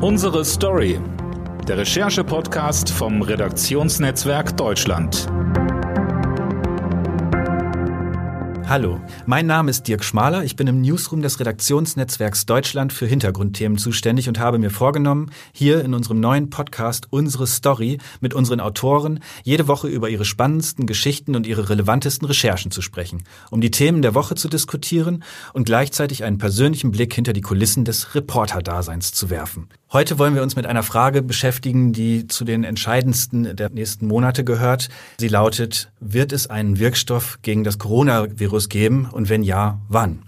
Unsere 0.00 0.44
Story. 0.44 1.00
Der 1.66 1.78
Recherche-Podcast 1.78 2.88
vom 2.88 3.20
Redaktionsnetzwerk 3.20 4.56
Deutschland. 4.56 5.26
Hallo, 8.68 9.00
mein 9.24 9.46
Name 9.46 9.70
ist 9.70 9.88
Dirk 9.88 10.04
Schmaler. 10.04 10.44
Ich 10.44 10.54
bin 10.54 10.66
im 10.66 10.82
Newsroom 10.82 11.22
des 11.22 11.40
Redaktionsnetzwerks 11.40 12.44
Deutschland 12.44 12.92
für 12.92 13.06
Hintergrundthemen 13.06 13.78
zuständig 13.78 14.28
und 14.28 14.38
habe 14.38 14.58
mir 14.58 14.70
vorgenommen, 14.70 15.30
hier 15.52 15.82
in 15.82 15.94
unserem 15.94 16.20
neuen 16.20 16.50
Podcast 16.50 17.06
Unsere 17.08 17.46
Story 17.46 17.96
mit 18.20 18.34
unseren 18.34 18.60
Autoren 18.60 19.20
jede 19.42 19.68
Woche 19.68 19.88
über 19.88 20.10
ihre 20.10 20.26
spannendsten 20.26 20.86
Geschichten 20.86 21.34
und 21.34 21.46
ihre 21.46 21.70
relevantesten 21.70 22.28
Recherchen 22.28 22.70
zu 22.70 22.82
sprechen, 22.82 23.24
um 23.50 23.62
die 23.62 23.70
Themen 23.70 24.02
der 24.02 24.14
Woche 24.14 24.34
zu 24.34 24.48
diskutieren 24.48 25.24
und 25.54 25.64
gleichzeitig 25.64 26.22
einen 26.22 26.36
persönlichen 26.36 26.90
Blick 26.90 27.14
hinter 27.14 27.32
die 27.32 27.40
Kulissen 27.40 27.86
des 27.86 28.14
Reporterdaseins 28.14 29.12
zu 29.12 29.30
werfen. 29.30 29.68
Heute 29.90 30.18
wollen 30.18 30.34
wir 30.34 30.42
uns 30.42 30.54
mit 30.54 30.66
einer 30.66 30.82
Frage 30.82 31.22
beschäftigen, 31.22 31.94
die 31.94 32.26
zu 32.26 32.44
den 32.44 32.62
entscheidendsten 32.62 33.56
der 33.56 33.70
nächsten 33.70 34.06
Monate 34.06 34.44
gehört. 34.44 34.90
Sie 35.18 35.28
lautet, 35.28 35.90
wird 35.98 36.32
es 36.32 36.46
einen 36.46 36.78
Wirkstoff 36.78 37.38
gegen 37.40 37.64
das 37.64 37.78
Coronavirus 37.78 38.68
geben 38.68 39.08
und 39.10 39.30
wenn 39.30 39.42
ja, 39.42 39.80
wann? 39.88 40.24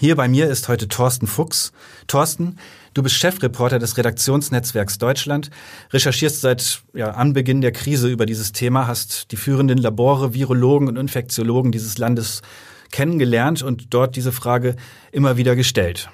Hier 0.00 0.16
bei 0.16 0.26
mir 0.26 0.48
ist 0.48 0.66
heute 0.66 0.88
Thorsten 0.88 1.28
Fuchs. 1.28 1.70
Thorsten, 2.08 2.56
du 2.94 3.04
bist 3.04 3.14
Chefreporter 3.14 3.78
des 3.78 3.96
Redaktionsnetzwerks 3.96 4.98
Deutschland, 4.98 5.50
recherchierst 5.92 6.40
seit 6.40 6.82
ja, 6.94 7.12
Anbeginn 7.12 7.60
der 7.60 7.70
Krise 7.70 8.08
über 8.08 8.26
dieses 8.26 8.50
Thema, 8.50 8.88
hast 8.88 9.30
die 9.30 9.36
führenden 9.36 9.78
Labore, 9.78 10.34
Virologen 10.34 10.88
und 10.88 10.96
Infektiologen 10.96 11.70
dieses 11.70 11.96
Landes 11.96 12.42
kennengelernt 12.90 13.62
und 13.62 13.94
dort 13.94 14.16
diese 14.16 14.32
Frage 14.32 14.74
immer 15.12 15.36
wieder 15.36 15.54
gestellt. 15.54 16.10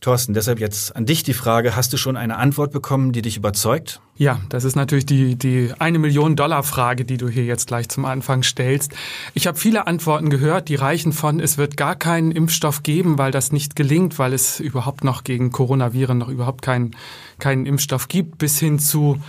Thorsten, 0.00 0.32
deshalb 0.32 0.60
jetzt 0.60 0.96
an 0.96 1.04
dich 1.04 1.24
die 1.24 1.34
Frage, 1.34 1.76
hast 1.76 1.92
du 1.92 1.98
schon 1.98 2.16
eine 2.16 2.38
Antwort 2.38 2.72
bekommen, 2.72 3.12
die 3.12 3.20
dich 3.20 3.36
überzeugt? 3.36 4.00
Ja, 4.16 4.40
das 4.48 4.64
ist 4.64 4.74
natürlich 4.74 5.04
die, 5.04 5.36
die 5.36 5.74
eine 5.78 5.98
Million 5.98 6.36
Dollar 6.36 6.62
Frage, 6.62 7.04
die 7.04 7.18
du 7.18 7.28
hier 7.28 7.44
jetzt 7.44 7.66
gleich 7.66 7.90
zum 7.90 8.06
Anfang 8.06 8.42
stellst. 8.42 8.94
Ich 9.34 9.46
habe 9.46 9.58
viele 9.58 9.86
Antworten 9.86 10.30
gehört, 10.30 10.70
die 10.70 10.74
reichen 10.74 11.12
von, 11.12 11.38
es 11.38 11.58
wird 11.58 11.76
gar 11.76 11.96
keinen 11.96 12.30
Impfstoff 12.30 12.82
geben, 12.82 13.18
weil 13.18 13.30
das 13.30 13.52
nicht 13.52 13.76
gelingt, 13.76 14.18
weil 14.18 14.32
es 14.32 14.58
überhaupt 14.58 15.04
noch 15.04 15.22
gegen 15.22 15.50
Coronaviren 15.50 16.16
noch 16.16 16.28
überhaupt 16.28 16.62
keinen, 16.62 16.96
keinen 17.38 17.66
Impfstoff 17.66 18.08
gibt, 18.08 18.38
bis 18.38 18.58
hin 18.58 18.78
zu 18.78 19.20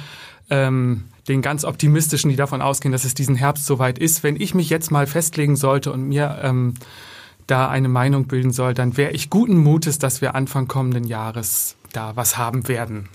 ähm, 0.50 1.04
den 1.28 1.42
ganz 1.42 1.66
optimistischen, 1.66 2.30
die 2.30 2.38
davon 2.38 2.62
ausgehen, 2.62 2.94
dass 2.94 3.04
es 3.04 3.14
diesen 3.14 3.36
Herbst 3.36 3.66
soweit 3.66 4.00
ist. 4.00 4.24
Wenn 4.24 4.40
ich 4.40 4.54
mich 4.54 4.70
jetzt 4.70 4.90
mal 4.90 5.06
festlegen 5.06 5.58
sollte 5.58 5.92
und 5.92 6.08
mir 6.08 6.40
ähm, 6.42 6.76
da 7.52 7.70
eine 7.70 7.90
Meinung 7.90 8.28
bilden 8.28 8.52
soll, 8.52 8.74
dann 8.74 8.96
wäre 8.98 9.12
ich 9.12 9.30
guten 9.30 9.58
Mutes, 9.58 10.00
dass 10.00 10.22
wir 10.22 10.36
Anfang 10.36 10.68
kommenden 10.68 11.04
Jahres 11.04 11.76
da 11.92 12.16
was 12.16 12.38
haben 12.38 12.68
werden. 12.68 13.10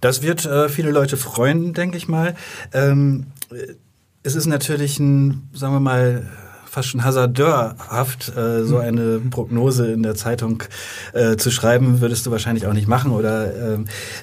Das 0.00 0.22
wird 0.22 0.46
äh, 0.46 0.68
viele 0.68 0.90
Leute 0.90 1.16
freuen, 1.16 1.74
denke 1.74 1.96
ich 1.96 2.08
mal. 2.08 2.36
Ähm, 2.72 3.26
es 4.22 4.36
ist 4.36 4.46
natürlich 4.46 4.98
ein, 4.98 5.48
sagen 5.52 5.74
wir 5.74 5.80
mal, 5.80 6.30
fast 6.70 6.90
schon 6.90 7.02
hasardeurhaft, 7.02 8.28
äh, 8.36 8.62
so 8.62 8.76
mhm. 8.76 8.80
eine 8.80 9.18
Prognose 9.18 9.90
in 9.90 10.04
der 10.04 10.14
Zeitung 10.14 10.62
äh, 11.12 11.36
zu 11.36 11.50
schreiben, 11.50 12.00
würdest 12.00 12.26
du 12.26 12.30
wahrscheinlich 12.30 12.68
auch 12.68 12.72
nicht 12.72 12.86
machen 12.86 13.10
oder 13.10 13.74
äh, 13.74 13.78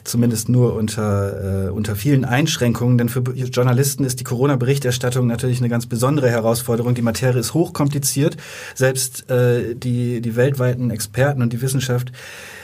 zumindest 0.06 0.48
nur 0.48 0.74
unter, 0.74 1.66
äh, 1.66 1.70
unter 1.70 1.98
vielen 1.98 2.24
Einschränkungen. 2.24 2.98
Denn 2.98 3.10
für 3.10 3.20
Journalisten 3.20 4.06
ist 4.06 4.22
die 4.22 4.24
Corona-Berichterstattung 4.24 5.28
natürlich 5.28 5.60
eine 5.60 5.68
ganz 5.68 5.88
besondere 5.88 6.30
Herausforderung. 6.30 6.96
Die 6.96 7.02
Materie 7.02 7.42
ist 7.42 7.54
hochkompliziert. 7.54 8.38
Selbst 8.76 9.30
äh, 9.30 9.76
die, 9.76 10.22
die 10.22 10.36
weltweiten 10.38 10.90
Experten 10.90 11.42
und 11.42 11.52
die 11.52 11.62
Wissenschaft 11.62 12.14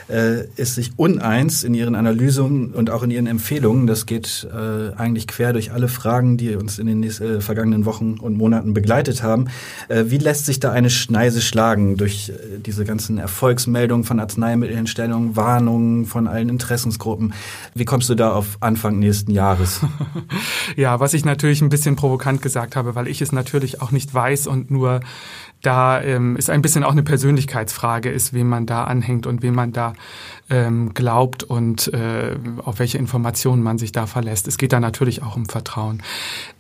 äh, 0.10 0.46
ist 0.56 0.76
sich 0.76 0.92
uneins 0.98 1.64
in 1.64 1.74
ihren 1.74 1.96
Analysen 1.96 2.74
und 2.74 2.90
auch 2.90 3.04
in 3.04 3.12
ihren 3.12 3.28
Empfehlungen. 3.28 3.88
Das 3.88 4.06
geht 4.06 4.48
äh, 4.52 4.94
eigentlich 4.96 5.28
quer 5.28 5.54
durch 5.54 5.72
alle 5.72 5.88
Fragen, 5.88 6.38
die 6.38 6.56
uns 6.56 6.80
in 6.80 6.88
den 6.88 7.00
nächsten, 7.00 7.38
äh, 7.38 7.42
vergangenen 7.42 7.86
Wochen 7.86 8.16
und 8.20 8.38
Monaten 8.38 8.74
begleitet 8.74 9.24
haben. 9.24 9.48
Äh, 9.90 10.06
wie 10.08 10.18
lässt 10.18 10.46
sich 10.46 10.60
da 10.60 10.72
eine 10.72 10.90
Schneise 10.90 11.42
schlagen 11.42 11.98
durch 11.98 12.30
äh, 12.30 12.60
diese 12.60 12.86
ganzen 12.86 13.18
Erfolgsmeldungen 13.18 14.04
von 14.04 14.20
Arzneimittelherstellungen, 14.20 15.36
Warnungen 15.36 16.06
von 16.06 16.28
allen 16.28 16.50
Interessensgruppen? 16.50 17.34
Wie 17.74 17.86
kommst 17.86 18.10
du 18.10 18.16
da 18.16 18.32
auf 18.34 18.58
Anfang 18.60 19.00
nächsten 19.00 19.32
Jahres? 19.32 19.82
ja, 20.76 21.00
was 21.00 21.14
ich 21.14 21.26
natürlich 21.26 21.62
ein 21.62 21.70
bisschen 21.70 21.96
provokant 21.96 22.42
gesagt 22.42 22.76
habe, 22.76 22.96
weil 22.96 23.08
ich 23.08 23.22
es 23.22 23.32
natürlich 23.32 23.82
auch 23.82 23.92
nicht 23.92 24.14
weiß 24.14 24.48
und 24.48 24.72
nur 24.72 25.02
da 25.64 26.02
ähm, 26.02 26.36
ist 26.36 26.50
ein 26.50 26.62
bisschen 26.62 26.84
auch 26.84 26.92
eine 26.92 27.04
Persönlichkeitsfrage 27.04 28.10
ist, 28.10 28.34
wem 28.34 28.50
man 28.50 28.66
da 28.66 28.84
anhängt 28.84 29.26
und 29.26 29.42
wem 29.42 29.56
man 29.56 29.72
da 29.72 29.94
ähm, 30.50 30.94
glaubt 30.94 31.44
und 31.44 31.92
äh, 31.94 32.36
auf 32.64 32.80
welche 32.80 32.98
Informationen 32.98 33.64
man 33.64 33.78
sich 33.78 33.94
da 33.94 34.06
verlässt. 34.06 34.48
Es 34.48 34.58
geht 34.58 34.74
da 34.74 34.82
natürlich 34.82 35.24
auch 35.24 35.38
um 35.38 35.46
Vertrauen. 35.46 36.04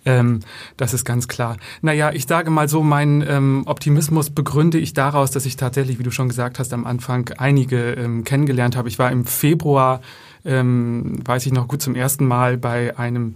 Ähm, 0.05 0.39
das 0.77 0.93
ist 0.93 1.03
ganz 1.03 1.27
klar. 1.27 1.57
Naja, 1.81 2.11
ich 2.13 2.27
sage 2.27 2.49
mal 2.49 2.69
so, 2.69 2.81
meinen 2.81 3.21
ähm, 3.27 3.63
Optimismus 3.65 4.29
begründe 4.29 4.77
ich 4.77 4.93
daraus, 4.93 5.31
dass 5.31 5.45
ich 5.45 5.57
tatsächlich, 5.57 5.99
wie 5.99 6.03
du 6.03 6.11
schon 6.11 6.29
gesagt 6.29 6.57
hast, 6.57 6.73
am 6.73 6.85
Anfang 6.85 7.29
einige 7.37 7.91
ähm, 7.91 8.23
kennengelernt 8.23 8.77
habe. 8.77 8.87
Ich 8.87 8.99
war 8.99 9.11
im 9.11 9.25
Februar, 9.25 9.99
ähm, 10.45 11.19
weiß 11.25 11.45
ich 11.45 11.51
noch 11.51 11.67
gut, 11.67 11.81
zum 11.81 11.95
ersten 11.95 12.25
Mal 12.25 12.57
bei 12.57 12.97
einem 12.97 13.35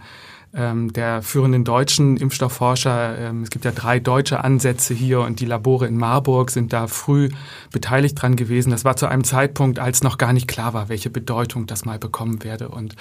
ähm, 0.54 0.94
der 0.94 1.22
führenden 1.22 1.64
deutschen 1.64 2.18
Impfstoffforscher. 2.18 3.18
Ähm, 3.18 3.44
es 3.44 3.50
gibt 3.50 3.66
ja 3.66 3.72
drei 3.72 4.00
deutsche 4.00 4.44
Ansätze 4.44 4.94
hier 4.94 5.22
und 5.22 5.40
die 5.40 5.46
Labore 5.46 5.88
in 5.88 5.98
Marburg 5.98 6.52
sind 6.52 6.74
da 6.74 6.88
früh 6.88 7.30
beteiligt 7.72 8.22
dran 8.22 8.36
gewesen. 8.36 8.72
Das 8.72 8.86
war 8.86 8.96
zu 8.96 9.08
einem 9.08 9.24
Zeitpunkt, 9.24 9.80
als 9.80 10.04
noch 10.04 10.18
gar 10.18 10.34
nicht 10.34 10.48
klar 10.48 10.74
war, 10.74 10.90
welche 10.90 11.10
Bedeutung 11.10 11.68
das 11.68 11.86
mal 11.86 12.00
bekommen 12.00 12.44
werde 12.44 12.70
und 12.70 12.96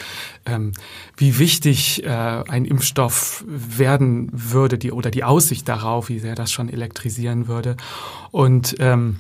ähm, 0.45 0.73
wie 1.17 1.39
wichtig 1.39 2.05
äh, 2.05 2.09
ein 2.09 2.65
Impfstoff 2.65 3.45
werden 3.47 4.29
würde, 4.33 4.79
die 4.79 4.93
oder 4.93 5.11
die 5.11 5.25
Aussicht 5.25 5.69
darauf, 5.69 6.09
wie 6.09 6.19
sehr 6.19 6.35
das 6.35 6.53
schon 6.53 6.69
elektrisieren 6.69 7.49
würde. 7.49 7.77
Und 8.31 8.77
ähm, 8.81 9.19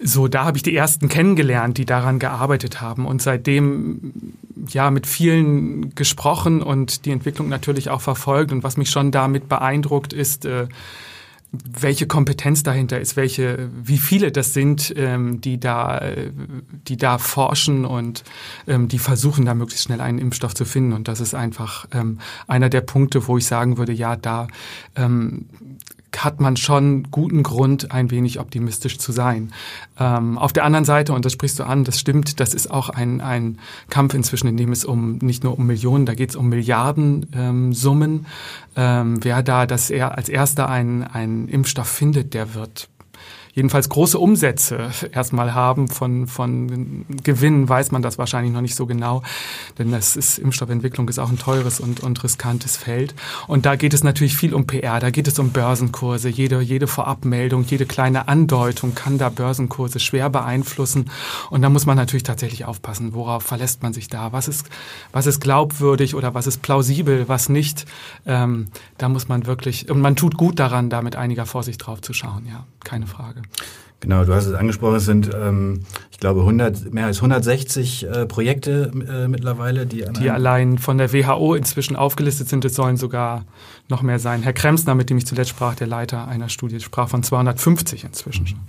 so, 0.00 0.28
da 0.28 0.44
habe 0.44 0.56
ich 0.56 0.62
die 0.62 0.76
ersten 0.76 1.08
kennengelernt, 1.08 1.76
die 1.78 1.84
daran 1.84 2.18
gearbeitet 2.18 2.80
haben 2.80 3.06
und 3.06 3.20
seitdem 3.20 4.12
ja 4.68 4.90
mit 4.90 5.06
vielen 5.06 5.94
gesprochen 5.94 6.62
und 6.62 7.04
die 7.04 7.10
Entwicklung 7.10 7.48
natürlich 7.48 7.90
auch 7.90 8.00
verfolgt. 8.00 8.52
Und 8.52 8.62
was 8.62 8.76
mich 8.76 8.90
schon 8.90 9.10
damit 9.10 9.48
beeindruckt 9.48 10.12
ist, 10.12 10.44
äh, 10.44 10.68
welche 11.50 12.06
Kompetenz 12.06 12.62
dahinter 12.62 13.00
ist, 13.00 13.16
welche, 13.16 13.70
wie 13.82 13.96
viele 13.96 14.30
das 14.30 14.52
sind, 14.52 14.92
ähm, 14.96 15.40
die 15.40 15.58
da, 15.58 16.02
die 16.86 16.96
da 16.98 17.16
forschen 17.18 17.86
und 17.86 18.22
ähm, 18.66 18.88
die 18.88 18.98
versuchen, 18.98 19.46
da 19.46 19.54
möglichst 19.54 19.84
schnell 19.84 20.02
einen 20.02 20.18
Impfstoff 20.18 20.54
zu 20.54 20.66
finden. 20.66 20.92
Und 20.92 21.08
das 21.08 21.20
ist 21.20 21.34
einfach 21.34 21.86
ähm, 21.92 22.18
einer 22.46 22.68
der 22.68 22.82
Punkte, 22.82 23.26
wo 23.26 23.38
ich 23.38 23.46
sagen 23.46 23.78
würde, 23.78 23.92
ja, 23.92 24.14
da 24.16 24.48
ähm, 24.94 25.46
hat 26.24 26.40
man 26.40 26.56
schon 26.56 27.04
guten 27.10 27.42
Grund, 27.42 27.92
ein 27.92 28.10
wenig 28.10 28.40
optimistisch 28.40 28.98
zu 28.98 29.12
sein. 29.12 29.52
Ähm, 29.98 30.38
auf 30.38 30.52
der 30.52 30.64
anderen 30.64 30.84
Seite, 30.84 31.12
und 31.12 31.24
das 31.24 31.32
sprichst 31.32 31.58
du 31.58 31.64
an, 31.64 31.84
das 31.84 31.98
stimmt, 31.98 32.40
das 32.40 32.54
ist 32.54 32.70
auch 32.70 32.88
ein, 32.88 33.20
ein 33.20 33.58
Kampf 33.90 34.14
inzwischen, 34.14 34.48
in 34.48 34.56
dem 34.56 34.72
es 34.72 34.84
um 34.84 35.18
nicht 35.18 35.44
nur 35.44 35.58
um 35.58 35.66
Millionen, 35.66 36.06
da 36.06 36.14
geht 36.14 36.30
es 36.30 36.36
um 36.36 36.48
Milliardensummen. 36.48 38.26
Ähm, 38.76 39.08
ähm, 39.08 39.24
wer 39.24 39.42
da 39.42 39.66
dass 39.66 39.90
er 39.90 40.16
als 40.16 40.28
erster 40.28 40.68
einen, 40.68 41.02
einen 41.04 41.48
Impfstoff 41.48 41.88
findet, 41.88 42.34
der 42.34 42.54
wird 42.54 42.88
jedenfalls 43.58 43.88
große 43.88 44.20
Umsätze 44.20 44.90
erstmal 45.10 45.52
haben 45.52 45.88
von, 45.88 46.28
von 46.28 47.04
Gewinnen, 47.24 47.68
weiß 47.68 47.90
man 47.90 48.02
das 48.02 48.16
wahrscheinlich 48.16 48.52
noch 48.52 48.60
nicht 48.60 48.76
so 48.76 48.86
genau. 48.86 49.22
Denn 49.78 49.90
das 49.90 50.14
ist, 50.14 50.38
Impfstoffentwicklung 50.38 51.08
ist 51.08 51.18
auch 51.18 51.28
ein 51.28 51.40
teures 51.40 51.80
und, 51.80 51.98
und 51.98 52.22
riskantes 52.22 52.76
Feld. 52.76 53.16
Und 53.48 53.66
da 53.66 53.74
geht 53.74 53.94
es 53.94 54.04
natürlich 54.04 54.36
viel 54.36 54.54
um 54.54 54.68
PR, 54.68 55.00
da 55.00 55.10
geht 55.10 55.26
es 55.26 55.40
um 55.40 55.50
Börsenkurse. 55.50 56.28
Jede, 56.28 56.60
jede 56.60 56.86
Vorabmeldung, 56.86 57.64
jede 57.64 57.84
kleine 57.84 58.28
Andeutung 58.28 58.94
kann 58.94 59.18
da 59.18 59.28
Börsenkurse 59.28 59.98
schwer 59.98 60.30
beeinflussen. 60.30 61.10
Und 61.50 61.62
da 61.62 61.68
muss 61.68 61.84
man 61.84 61.96
natürlich 61.96 62.22
tatsächlich 62.22 62.64
aufpassen, 62.64 63.12
worauf 63.12 63.42
verlässt 63.42 63.82
man 63.82 63.92
sich 63.92 64.06
da? 64.06 64.30
Was 64.32 64.46
ist, 64.46 64.68
was 65.10 65.26
ist 65.26 65.40
glaubwürdig 65.40 66.14
oder 66.14 66.32
was 66.32 66.46
ist 66.46 66.62
plausibel, 66.62 67.28
was 67.28 67.48
nicht? 67.48 67.86
Ähm, 68.24 68.68
da 68.98 69.08
muss 69.08 69.26
man 69.26 69.46
wirklich, 69.46 69.90
und 69.90 70.00
man 70.00 70.14
tut 70.14 70.36
gut 70.36 70.60
daran, 70.60 70.90
da 70.90 71.02
mit 71.02 71.16
einiger 71.16 71.44
Vorsicht 71.44 71.84
drauf 71.84 72.00
zu 72.02 72.12
schauen, 72.12 72.46
ja, 72.46 72.64
keine 72.84 73.08
Frage. 73.08 73.42
Genau, 74.00 74.24
du 74.24 74.32
hast 74.32 74.46
es 74.46 74.54
angesprochen, 74.54 74.96
es 74.96 75.06
sind, 75.06 75.30
ähm, 75.34 75.80
ich 76.12 76.18
glaube, 76.18 76.40
100, 76.40 76.94
mehr 76.94 77.06
als 77.06 77.16
160 77.16 78.06
äh, 78.06 78.26
Projekte 78.26 78.92
äh, 79.08 79.26
mittlerweile, 79.26 79.86
die, 79.86 80.04
die 80.20 80.30
allein 80.30 80.78
von 80.78 80.98
der 80.98 81.12
WHO 81.12 81.54
inzwischen 81.54 81.96
aufgelistet 81.96 82.48
sind. 82.48 82.64
Es 82.64 82.76
sollen 82.76 82.96
sogar 82.96 83.44
noch 83.88 84.02
mehr 84.02 84.20
sein. 84.20 84.42
Herr 84.42 84.52
Kremsner, 84.52 84.94
mit 84.94 85.10
dem 85.10 85.18
ich 85.18 85.26
zuletzt 85.26 85.50
sprach, 85.50 85.74
der 85.74 85.88
Leiter 85.88 86.28
einer 86.28 86.48
Studie, 86.48 86.78
sprach 86.78 87.08
von 87.08 87.24
250 87.24 88.04
inzwischen 88.04 88.46
schon. 88.46 88.60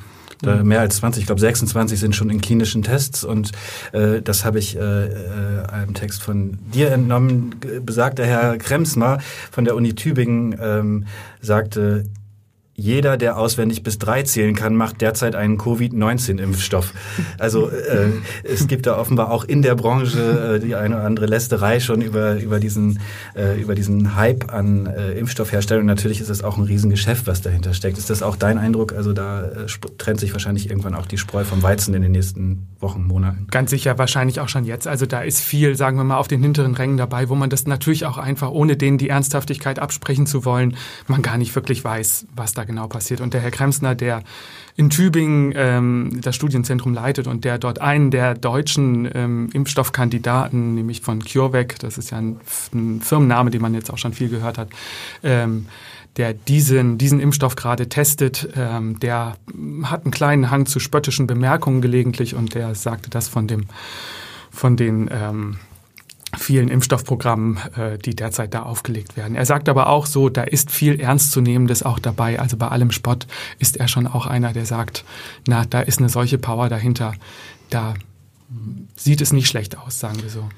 Da 0.42 0.64
mehr 0.64 0.80
als 0.80 0.96
20, 0.98 1.22
ich 1.22 1.26
glaube 1.26 1.42
26 1.42 2.00
sind 2.00 2.16
schon 2.16 2.30
in 2.30 2.40
klinischen 2.40 2.81
Tests 2.81 3.26
und 3.26 3.52
äh, 3.92 4.22
das 4.22 4.46
habe 4.46 4.58
ich 4.58 4.78
äh, 4.78 4.80
äh, 4.80 5.66
einem 5.68 5.94
Text 5.94 6.24
von 6.24 6.58
dir 6.74 6.92
entnommen. 6.92 7.56
Besagter 7.86 8.26
Herr 8.26 8.58
Kremsner 8.58 9.20
von 9.52 9.66
der 9.66 9.76
Uni 9.76 9.96
Tübingen 9.96 10.58
ähm, 10.62 11.06
sagte, 11.42 12.06
jeder, 12.80 13.18
der 13.18 13.38
auswendig 13.38 13.84
bis 13.84 14.00
drei 14.00 14.24
zählen 14.24 14.56
kann, 14.56 14.76
macht 14.76 15.02
derzeit 15.02 15.36
einen 15.36 15.58
Covid-19-Impfstoff. 15.58 16.94
Also 17.38 17.70
äh, 17.70 18.10
es 18.44 18.68
gibt 18.68 18.86
da 18.86 18.98
offenbar 18.98 19.31
auch 19.31 19.44
in 19.44 19.62
der 19.62 19.76
Branche 19.76 20.56
äh, 20.56 20.66
die 20.66 20.76
eine 20.76 20.96
oder 20.96 21.06
andere 21.06 21.26
Lästerei 21.26 21.80
schon 21.80 22.02
über, 22.02 22.40
über, 22.40 22.60
diesen, 22.60 23.00
äh, 23.36 23.62
über 23.62 23.76
diesen 23.76 24.16
Hype 24.16 24.52
an 24.54 24.86
äh, 24.86 25.12
Impfstoffherstellung. 25.12 25.86
Natürlich 25.86 26.22
ist 26.22 26.30
es 26.30 26.44
auch 26.44 26.58
ein 26.58 26.64
Riesengeschäft, 26.64 27.28
was 27.28 27.42
dahinter 27.42 27.74
steckt. 27.74 27.98
Ist 27.98 28.10
das 28.10 28.24
auch 28.24 28.38
dein 28.38 28.58
Eindruck? 28.58 28.94
Also 28.94 29.12
da 29.14 29.44
äh, 29.44 29.66
trennt 29.98 30.20
sich 30.22 30.31
wahrscheinlich 30.31 30.70
irgendwann 30.70 30.96
auch 30.96 31.06
die 31.06 31.18
Spreu 31.18 31.44
vom 31.44 31.62
Weizen 31.62 31.94
in 31.94 32.02
den 32.02 32.14
nächsten 32.14 32.68
Wochen, 32.80 33.04
Monaten. 33.04 33.48
Ganz 33.52 33.72
sicher, 33.72 33.98
wahrscheinlich 33.98 34.40
auch 34.40 34.48
schon 34.48 34.64
jetzt. 34.64 34.88
Also 34.88 35.06
da 35.06 35.22
ist 35.22 35.42
viel, 35.42 35.76
sagen 35.76 35.98
wir 35.98 36.06
mal, 36.06 36.18
auf 36.18 36.30
den 36.30 36.42
hinteren 36.42 36.76
Rängen 36.76 36.98
dabei, 36.98 37.28
wo 37.28 37.36
man 37.36 37.50
das 37.50 37.68
natürlich 37.68 38.06
auch 38.06 38.18
einfach, 38.18 38.52
ohne 38.52 38.78
denen 38.78 38.98
die 38.98 39.10
Ernsthaftigkeit 39.10 39.80
absprechen 39.80 40.26
zu 40.26 40.46
wollen, 40.46 40.76
man 41.08 41.22
gar 41.22 41.38
nicht 41.38 41.54
wirklich 41.56 41.84
weiß, 41.84 42.28
was 42.36 42.54
da 42.54 42.64
genau 42.69 42.88
passiert. 42.88 43.19
Und 43.19 43.33
der 43.33 43.42
Herr 43.42 43.51
Kremsner, 43.51 43.95
der 43.95 44.24
in 44.77 44.89
Tübingen 44.89 45.51
ähm, 45.56 46.19
das 46.21 46.36
Studienzentrum 46.36 46.94
leitet 46.94 47.27
und 47.27 47.44
der 47.44 47.57
dort 47.57 47.81
einen 47.81 48.12
der 48.12 48.36
deutschen 48.36 49.10
ähm, 49.13 49.50
Impfstoffkandidaten, 49.51 50.75
nämlich 50.75 51.01
von 51.01 51.24
CureVac, 51.24 51.80
das 51.80 51.98
ist 51.98 52.12
ja 52.12 52.19
ein, 52.19 52.39
ein, 52.74 53.01
Firmenname, 53.01 53.50
den 53.50 53.62
man 53.62 53.74
jetzt 53.74 53.92
auch 53.92 53.98
schon 53.98 54.13
viel 54.13 54.30
gehört 54.30 54.60
hat, 54.60 54.69
ähm, 55.24 55.66
der 56.18 56.33
diesen, 56.33 56.98
diesen 57.00 57.19
Impfstoff 57.19 57.56
gerade 57.56 57.89
testet, 57.89 58.50
ähm, 58.56 59.00
der 59.00 59.36
hat 59.83 60.06
einen 60.06 60.12
kleinen 60.12 60.51
Hang 60.51 60.68
zu 60.68 60.80
spöttischen 60.80 61.25
Bemerkungen 61.27 61.81
gelegentlich 61.81 62.36
und 62.36 62.54
der 62.54 62.75
sagte 62.75 63.10
das 63.10 63.27
von 63.27 63.48
dem 63.48 63.66
von 64.51 64.75
den 64.75 65.10
ähm, 65.12 65.57
vielen 66.39 66.69
Impfstoffprogrammen, 66.69 67.57
äh, 67.75 67.97
die 67.97 68.15
derzeit 68.15 68.53
da 68.53 68.63
aufgelegt 68.63 69.18
werden. 69.18 69.36
Er 69.36 69.45
sagt 69.45 69.69
aber 69.69 69.88
auch 69.88 70.06
so, 70.06 70.30
da 70.30 70.44
ist 70.44 70.71
viel 70.71 71.00
Ernstzunehmendes 71.00 71.83
auch 71.83 72.00
dabei. 72.00 72.39
Also 72.39 72.57
bei 72.57 72.68
allem 72.68 72.91
Spott 72.91 73.27
ist 73.59 73.77
er 73.77 73.88
schon 73.88 74.07
auch 74.07 74.25
einer, 74.25 74.53
der 74.53 74.65
sagt, 74.65 75.06
na, 75.47 75.65
da 75.69 75.81
ist 75.81 76.00
eine 76.00 76.09
solche 76.09 76.38
Power 76.38 76.69
dahinter. 76.69 77.13
Da 77.69 77.94
sieht 78.95 79.21
es 79.21 79.33
nicht 79.33 79.47
schlecht 79.47 79.77
aus, 79.77 80.00
sagen 80.00 80.21
wir 80.21 80.30
so. 80.30 80.50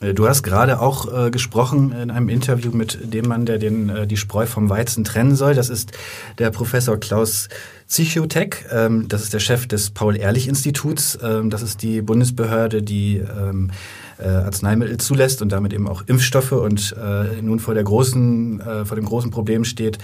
Äh, 0.00 0.14
du 0.14 0.28
hast 0.28 0.42
gerade 0.42 0.80
auch 0.80 1.26
äh, 1.26 1.30
gesprochen 1.30 1.92
in 1.92 2.10
einem 2.10 2.28
Interview 2.28 2.70
mit 2.72 2.98
dem 3.12 3.28
Mann, 3.28 3.46
der 3.46 3.58
den, 3.58 3.88
äh, 3.88 4.06
die 4.06 4.16
Spreu 4.16 4.46
vom 4.46 4.68
Weizen 4.68 5.04
trennen 5.04 5.36
soll. 5.36 5.54
Das 5.54 5.68
ist 5.68 5.92
der 6.38 6.50
Professor 6.50 6.98
Klaus 6.98 7.48
Zichotek. 7.86 8.66
Ähm, 8.72 9.08
das 9.08 9.22
ist 9.22 9.32
der 9.32 9.40
Chef 9.40 9.66
des 9.66 9.90
Paul-Ehrlich-Instituts. 9.90 11.18
Ähm, 11.22 11.50
das 11.50 11.62
ist 11.62 11.82
die 11.82 12.02
Bundesbehörde, 12.02 12.82
die 12.82 13.18
ähm, 13.18 13.70
äh, 14.18 14.28
Arzneimittel 14.28 14.98
zulässt 14.98 15.42
und 15.42 15.50
damit 15.50 15.72
eben 15.72 15.88
auch 15.88 16.02
Impfstoffe 16.06 16.52
und 16.52 16.94
äh, 17.00 17.42
nun 17.42 17.60
vor 17.60 17.74
der 17.74 17.84
großen, 17.84 18.60
äh, 18.60 18.84
vor 18.84 18.96
dem 18.96 19.04
großen 19.04 19.30
Problem 19.30 19.64
steht, 19.64 19.98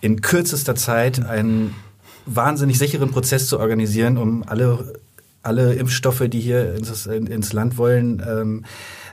in 0.00 0.20
kürzester 0.20 0.74
Zeit 0.74 1.24
einen 1.24 1.74
wahnsinnig 2.26 2.78
sicheren 2.78 3.10
Prozess 3.10 3.48
zu 3.48 3.58
organisieren, 3.58 4.18
um 4.18 4.42
alle 4.46 4.94
alle 5.44 5.74
Impfstoffe, 5.74 6.24
die 6.28 6.40
hier 6.40 6.74
ins, 6.74 7.06
ins 7.06 7.52
Land 7.52 7.76
wollen, 7.76 8.22
ähm, 8.26 8.64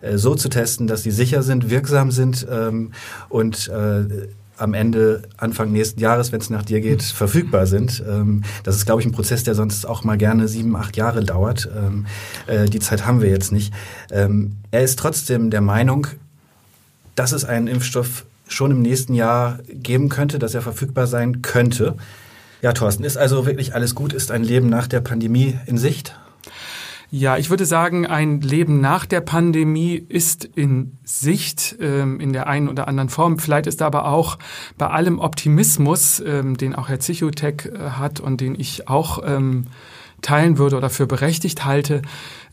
äh, 0.01 0.17
so 0.17 0.33
zu 0.35 0.49
testen, 0.49 0.87
dass 0.87 1.03
sie 1.03 1.11
sicher 1.11 1.43
sind, 1.43 1.69
wirksam 1.69 2.09
sind 2.09 2.47
ähm, 2.49 2.91
und 3.29 3.67
äh, 3.67 4.27
am 4.61 4.73
Ende 4.73 5.23
Anfang 5.37 5.71
nächsten 5.71 5.99
Jahres, 5.99 6.31
wenn 6.31 6.39
es 6.39 6.49
nach 6.49 6.63
dir 6.63 6.81
geht, 6.81 7.03
verfügbar 7.03 7.65
sind. 7.65 8.03
Ähm, 8.07 8.43
das 8.63 8.75
ist, 8.75 8.85
glaube 8.85 9.01
ich, 9.01 9.07
ein 9.07 9.11
Prozess, 9.11 9.43
der 9.43 9.55
sonst 9.55 9.85
auch 9.85 10.03
mal 10.03 10.17
gerne 10.17 10.47
sieben, 10.47 10.75
acht 10.75 10.97
Jahre 10.97 11.23
dauert. 11.23 11.69
Ähm, 11.75 12.05
äh, 12.47 12.65
die 12.65 12.79
Zeit 12.79 13.05
haben 13.05 13.21
wir 13.21 13.29
jetzt 13.29 13.51
nicht. 13.51 13.73
Ähm, 14.11 14.57
er 14.71 14.83
ist 14.83 14.99
trotzdem 14.99 15.49
der 15.49 15.61
Meinung, 15.61 16.07
dass 17.15 17.31
es 17.31 17.43
einen 17.43 17.67
Impfstoff 17.67 18.25
schon 18.47 18.71
im 18.71 18.81
nächsten 18.81 19.13
Jahr 19.13 19.59
geben 19.67 20.09
könnte, 20.09 20.39
dass 20.39 20.53
er 20.53 20.61
verfügbar 20.61 21.07
sein 21.07 21.41
könnte. 21.41 21.95
Ja, 22.61 22.73
Thorsten, 22.73 23.03
ist 23.03 23.17
also 23.17 23.45
wirklich 23.45 23.73
alles 23.73 23.95
gut? 23.95 24.13
Ist 24.13 24.31
ein 24.31 24.43
Leben 24.43 24.69
nach 24.69 24.87
der 24.87 25.01
Pandemie 25.01 25.57
in 25.65 25.77
Sicht? 25.77 26.15
Ja, 27.13 27.35
ich 27.35 27.49
würde 27.49 27.65
sagen, 27.65 28.07
ein 28.07 28.39
Leben 28.39 28.79
nach 28.79 29.05
der 29.05 29.19
Pandemie 29.19 29.95
ist 29.95 30.45
in 30.45 30.97
Sicht 31.03 31.75
ähm, 31.81 32.21
in 32.21 32.31
der 32.31 32.47
einen 32.47 32.69
oder 32.69 32.87
anderen 32.87 33.09
Form. 33.09 33.37
Vielleicht 33.37 33.67
ist 33.67 33.81
aber 33.81 34.05
auch 34.05 34.39
bei 34.77 34.87
allem 34.87 35.19
Optimismus, 35.19 36.23
ähm, 36.25 36.55
den 36.55 36.73
auch 36.73 36.87
Herr 36.87 37.01
Zichotek 37.01 37.65
äh, 37.65 37.89
hat 37.91 38.21
und 38.21 38.39
den 38.39 38.57
ich 38.57 38.87
auch 38.87 39.21
ähm, 39.25 39.65
teilen 40.21 40.57
würde 40.57 40.77
oder 40.77 40.89
für 40.89 41.05
berechtigt 41.05 41.65
halte, 41.65 42.01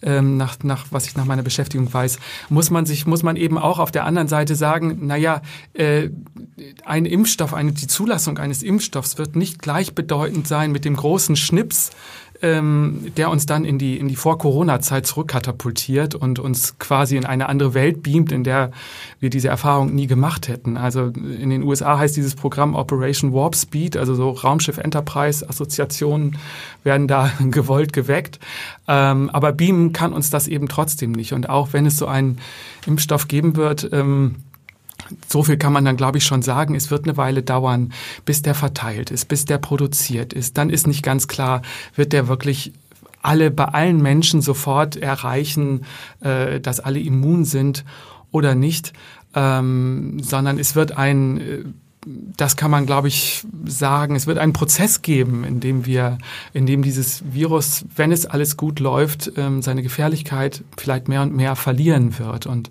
ähm, 0.02 0.36
nach, 0.36 0.56
nach 0.64 0.86
was 0.90 1.06
ich 1.06 1.16
nach 1.16 1.24
meiner 1.24 1.42
Beschäftigung 1.42 1.92
weiß, 1.92 2.18
muss 2.48 2.70
man 2.70 2.84
sich, 2.84 3.06
muss 3.06 3.22
man 3.22 3.36
eben 3.36 3.58
auch 3.58 3.78
auf 3.78 3.92
der 3.92 4.06
anderen 4.06 4.26
Seite 4.26 4.56
sagen, 4.56 5.06
naja, 5.06 5.42
äh, 5.74 6.08
ein 6.84 7.04
Impfstoff, 7.04 7.54
eine, 7.54 7.72
die 7.72 7.86
Zulassung 7.86 8.38
eines 8.38 8.62
Impfstoffs 8.62 9.18
wird 9.18 9.36
nicht 9.36 9.60
gleichbedeutend 9.60 10.48
sein 10.48 10.72
mit 10.72 10.84
dem 10.84 10.96
großen 10.96 11.36
Schnips 11.36 11.90
ähm, 12.42 13.12
der 13.16 13.30
uns 13.30 13.46
dann 13.46 13.64
in 13.64 13.78
die, 13.78 13.98
in 13.98 14.08
die 14.08 14.16
Vor-Corona-Zeit 14.16 15.06
zurückkatapultiert 15.06 16.14
und 16.14 16.38
uns 16.38 16.78
quasi 16.78 17.16
in 17.16 17.24
eine 17.24 17.48
andere 17.48 17.74
Welt 17.74 18.02
beamt, 18.02 18.32
in 18.32 18.44
der 18.44 18.70
wir 19.20 19.30
diese 19.30 19.48
Erfahrung 19.48 19.94
nie 19.94 20.06
gemacht 20.06 20.48
hätten. 20.48 20.76
Also 20.76 21.06
in 21.06 21.50
den 21.50 21.62
USA 21.62 21.98
heißt 21.98 22.16
dieses 22.16 22.34
Programm 22.34 22.74
Operation 22.74 23.32
Warp 23.32 23.56
Speed, 23.56 23.96
also 23.96 24.14
so 24.14 24.30
Raumschiff 24.30 24.78
Enterprise 24.78 25.48
Assoziationen 25.48 26.38
werden 26.84 27.08
da 27.08 27.30
gewollt 27.50 27.92
geweckt. 27.92 28.38
Ähm, 28.86 29.30
aber 29.30 29.52
beamen 29.52 29.92
kann 29.92 30.12
uns 30.12 30.30
das 30.30 30.48
eben 30.48 30.68
trotzdem 30.68 31.12
nicht. 31.12 31.32
Und 31.32 31.48
auch 31.48 31.72
wenn 31.72 31.86
es 31.86 31.96
so 31.96 32.06
einen 32.06 32.38
Impfstoff 32.86 33.28
geben 33.28 33.56
wird, 33.56 33.88
ähm, 33.92 34.36
so 35.28 35.42
viel 35.42 35.56
kann 35.56 35.72
man 35.72 35.84
dann, 35.84 35.96
glaube 35.96 36.18
ich, 36.18 36.24
schon 36.24 36.42
sagen. 36.42 36.74
Es 36.74 36.90
wird 36.90 37.04
eine 37.04 37.16
Weile 37.16 37.42
dauern, 37.42 37.92
bis 38.24 38.42
der 38.42 38.54
verteilt 38.54 39.10
ist, 39.10 39.26
bis 39.26 39.44
der 39.44 39.58
produziert 39.58 40.32
ist. 40.32 40.58
Dann 40.58 40.70
ist 40.70 40.86
nicht 40.86 41.02
ganz 41.02 41.28
klar, 41.28 41.62
wird 41.94 42.12
der 42.12 42.28
wirklich 42.28 42.72
alle 43.22 43.50
bei 43.50 43.66
allen 43.66 44.00
Menschen 44.00 44.42
sofort 44.42 44.96
erreichen, 44.96 45.84
äh, 46.20 46.60
dass 46.60 46.80
alle 46.80 47.00
immun 47.00 47.44
sind 47.44 47.84
oder 48.30 48.54
nicht, 48.54 48.92
ähm, 49.34 50.20
sondern 50.22 50.58
es 50.58 50.74
wird 50.74 50.96
ein 50.96 51.40
äh, 51.40 51.64
das 52.36 52.56
kann 52.56 52.70
man, 52.70 52.86
glaube 52.86 53.08
ich, 53.08 53.44
sagen. 53.66 54.14
Es 54.14 54.26
wird 54.26 54.38
einen 54.38 54.52
Prozess 54.52 55.02
geben, 55.02 55.44
in 55.44 55.60
dem 55.60 55.84
wir, 55.84 56.18
in 56.52 56.64
dem 56.64 56.82
dieses 56.82 57.22
Virus, 57.32 57.84
wenn 57.94 58.12
es 58.12 58.24
alles 58.24 58.56
gut 58.56 58.80
läuft, 58.80 59.32
ähm, 59.36 59.62
seine 59.62 59.82
Gefährlichkeit 59.82 60.62
vielleicht 60.78 61.08
mehr 61.08 61.22
und 61.22 61.34
mehr 61.34 61.56
verlieren 61.56 62.18
wird. 62.18 62.46
Und 62.46 62.70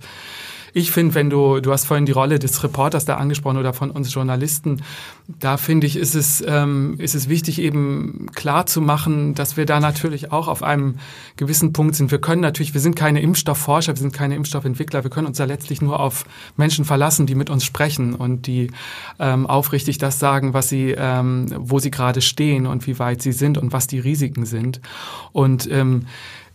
ich 0.77 0.91
finde, 0.91 1.15
wenn 1.15 1.31
du, 1.31 1.59
du 1.59 1.71
hast 1.71 1.85
vorhin 1.85 2.06
die 2.06 2.12
Rolle 2.12 2.38
des 2.38 2.63
Reporters 2.63 3.03
da 3.03 3.15
angesprochen 3.15 3.57
oder 3.57 3.74
von 3.74 3.89
uns 3.89 4.13
Journalisten, 4.13 4.83
da 5.27 5.57
finde 5.57 5.88
ich, 5.88 5.95
ist 5.95 6.13
es, 6.13 6.44
ähm, 6.47 7.00
ist 7.00 7.15
es 7.15 7.27
wichtig, 7.27 7.59
eben 7.59 8.27
klar 8.35 8.68
zu 8.68 8.79
machen, 8.79 9.33
dass 9.33 9.57
wir 9.57 9.65
da 9.65 9.79
natürlich 9.79 10.31
auch 10.31 10.47
auf 10.47 10.62
einem 10.62 11.00
gewissen 11.35 11.74
Punkt 11.74 11.95
sind. 11.95 12.12
Wir 12.12 12.21
können 12.21 12.41
natürlich, 12.41 12.75
wir 12.75 12.81
sind 12.81 12.95
keine 12.95 13.21
Impfstoffforscher, 13.21 13.93
wir 13.93 14.01
sind 14.01 14.13
keine 14.13 14.36
Impfstoffentwickler, 14.36 15.03
wir 15.03 15.10
können 15.10 15.25
uns 15.25 15.38
da 15.38 15.46
letztlich 15.46 15.81
nur 15.81 16.00
auf 16.00 16.25
Menschen 16.57 16.86
verlassen, 16.86 17.25
die 17.25 17.36
mit 17.36 17.50
uns 17.50 17.65
sprechen 17.65 18.13
und 18.13 18.46
die 18.46 18.69
ähm, 19.17 19.48
aufrichtig 19.48 19.98
das 19.98 20.19
sagen, 20.19 20.53
was 20.53 20.69
sie, 20.69 20.93
ähm, 20.96 21.48
wo 21.57 21.79
sie 21.79 21.89
gerade 21.89 22.22
stehen 22.22 22.67
und 22.67 22.86
wie 22.86 23.00
weit 23.00 23.24
sie 23.24 23.31
sind 23.31 23.57
und 23.57 23.74
was 23.74 23.88
die 23.88 24.00
Risiken 24.00 24.46
sind. 24.46 24.79
Und 25.31 25.67
ähm, 25.72 26.05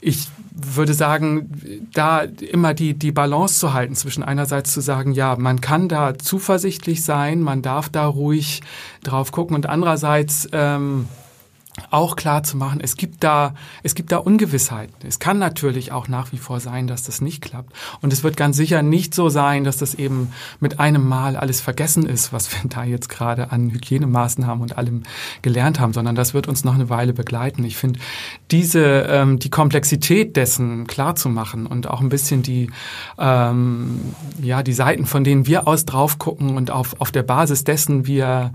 ich 0.03 0.29
würde 0.53 0.95
sagen, 0.95 1.89
da 1.95 2.21
immer 2.21 2.75
die, 2.75 2.95
die 2.95 3.13
Balance 3.13 3.59
zu 3.59 3.73
halten 3.73 3.95
zwischen 3.95 4.23
einerseits 4.23 4.73
zu 4.73 4.81
sagen, 4.81 5.13
ja, 5.13 5.37
man 5.37 5.61
kann 5.61 5.89
da 5.89 6.19
zuversichtlich 6.19 7.05
sein, 7.05 7.41
man 7.41 7.63
darf 7.63 7.89
da 7.89 8.07
ruhig 8.07 8.63
drauf 9.05 9.31
gucken 9.31 9.55
und 9.55 9.67
andererseits 9.67 10.49
ähm, 10.53 11.07
auch 11.91 12.17
klar 12.17 12.43
zu 12.43 12.57
machen, 12.57 12.81
es 12.81 12.97
gibt 12.97 13.25
da, 13.25 13.55
es 13.83 13.95
gibt 13.95 14.13
da 14.13 14.19
Ungewissheiten. 14.19 14.95
Es 15.07 15.19
kann 15.19 15.39
natürlich 15.39 15.93
auch 15.93 16.09
nach 16.09 16.33
wie 16.33 16.39
vor 16.39 16.61
sein, 16.61 16.87
dass 16.87 17.03
das 17.03 17.21
nicht 17.21 17.43
klappt. 17.43 17.73
Und 18.01 18.13
es 18.13 18.23
wird 18.23 18.37
ganz 18.37 18.57
sicher 18.57 18.83
nicht 18.83 19.15
so 19.15 19.29
sein, 19.29 19.65
dass 19.65 19.77
das 19.77 19.95
eben 19.95 20.33
mit 20.61 20.81
einem 20.81 21.07
Mal 21.07 21.37
alles 21.37 21.61
vergessen 21.61 22.07
ist, 22.07 22.33
was 22.33 22.51
wir 22.53 22.69
da 22.69 22.85
jetzt 22.85 23.09
gerade 23.09 23.53
an 23.53 23.71
Hygienemaßnahmen 23.71 24.63
und 24.63 24.79
allem 24.79 25.03
gelernt 25.43 25.81
haben, 25.81 25.93
sondern 25.93 26.15
das 26.15 26.35
wird 26.35 26.49
uns 26.49 26.65
noch 26.65 26.75
eine 26.75 26.89
Weile 26.89 27.13
begleiten. 27.13 27.65
Ich 27.65 27.77
finde, 27.77 28.01
diese, 28.51 29.07
ähm, 29.09 29.39
die 29.39 29.51
Komplexität 29.51 30.37
dessen 30.37 30.87
klar 30.87 31.17
zu 31.17 31.29
machen 31.29 31.67
und 31.67 31.89
auch 31.89 32.01
ein 32.01 32.09
bisschen 32.09 32.43
die, 32.43 32.71
ähm, 33.19 34.01
ja, 34.41 34.63
die 34.63 34.73
Seiten, 34.73 35.07
von 35.07 35.25
denen 35.25 35.47
wir 35.47 35.67
aus 35.67 35.85
drauf 35.85 36.19
gucken 36.19 36.57
und 36.57 36.71
auf, 36.71 37.01
auf 37.01 37.11
der 37.11 37.23
Basis 37.23 37.65
dessen 37.65 38.07
wir 38.07 38.53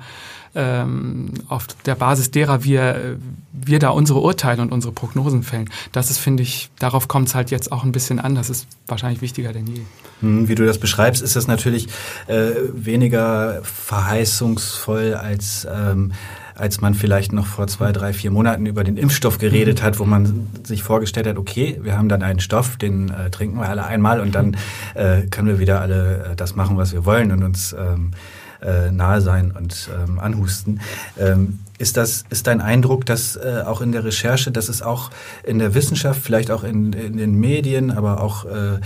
ähm, 0.55 1.33
auf 1.47 1.67
der 1.85 1.95
Basis 1.95 2.31
derer 2.31 2.63
wir, 2.63 3.17
wir 3.51 3.79
da 3.79 3.89
unsere 3.89 4.19
Urteile 4.19 4.61
und 4.61 4.71
unsere 4.71 4.93
Prognosen 4.93 5.43
fällen. 5.43 5.69
Das 5.91 6.09
ist, 6.09 6.17
finde 6.17 6.43
ich, 6.43 6.69
darauf 6.79 7.07
kommt 7.07 7.27
es 7.27 7.35
halt 7.35 7.51
jetzt 7.51 7.71
auch 7.71 7.83
ein 7.83 7.91
bisschen 7.91 8.19
an. 8.19 8.35
Das 8.35 8.49
ist 8.49 8.67
wahrscheinlich 8.87 9.21
wichtiger 9.21 9.53
denn 9.53 9.67
je. 9.67 9.81
Hm, 10.21 10.47
wie 10.47 10.55
du 10.55 10.65
das 10.65 10.79
beschreibst, 10.79 11.21
ist 11.21 11.35
das 11.35 11.47
natürlich 11.47 11.87
äh, 12.27 12.51
weniger 12.73 13.61
verheißungsvoll 13.63 15.13
als 15.13 15.67
ähm, 15.71 16.13
als 16.57 16.81
man 16.81 16.93
vielleicht 16.95 17.33
noch 17.33 17.45
vor 17.45 17.67
zwei, 17.67 17.91
drei, 17.91 18.13
vier 18.13 18.31
Monaten 18.31 18.65
über 18.65 18.83
den 18.83 18.97
Impfstoff 18.97 19.37
geredet 19.37 19.83
hat, 19.83 19.99
wo 19.99 20.05
man 20.05 20.47
sich 20.63 20.83
vorgestellt 20.83 21.27
hat, 21.27 21.37
okay, 21.37 21.79
wir 21.83 21.97
haben 21.97 22.09
dann 22.09 22.23
einen 22.23 22.39
Stoff, 22.39 22.77
den 22.77 23.09
äh, 23.09 23.29
trinken 23.29 23.59
wir 23.59 23.69
alle 23.69 23.85
einmal 23.85 24.19
und 24.19 24.33
dann 24.33 24.57
äh, 24.95 25.21
können 25.29 25.47
wir 25.47 25.59
wieder 25.59 25.81
alle 25.81 26.31
äh, 26.31 26.35
das 26.35 26.55
machen, 26.55 26.77
was 26.77 26.93
wir 26.93 27.05
wollen 27.05 27.31
und 27.31 27.43
uns 27.43 27.73
ähm, 27.73 28.11
äh, 28.61 28.91
nahe 28.91 29.21
sein 29.21 29.51
und 29.51 29.89
ähm, 29.93 30.19
anhusten. 30.19 30.79
Ähm, 31.17 31.59
ist 31.77 31.95
das, 31.95 32.25
ist 32.29 32.47
dein 32.47 32.59
Eindruck, 32.59 33.05
dass 33.05 33.35
äh, 33.35 33.63
auch 33.65 33.81
in 33.81 33.91
der 33.91 34.03
Recherche, 34.03 34.51
dass 34.51 34.67
es 34.67 34.81
auch 34.81 35.11
in 35.43 35.59
der 35.59 35.75
Wissenschaft, 35.75 36.21
vielleicht 36.21 36.49
auch 36.49 36.63
in, 36.63 36.93
in 36.93 37.17
den 37.17 37.35
Medien, 37.35 37.91
aber 37.91 38.21
auch 38.21 38.45
äh, 38.45 38.79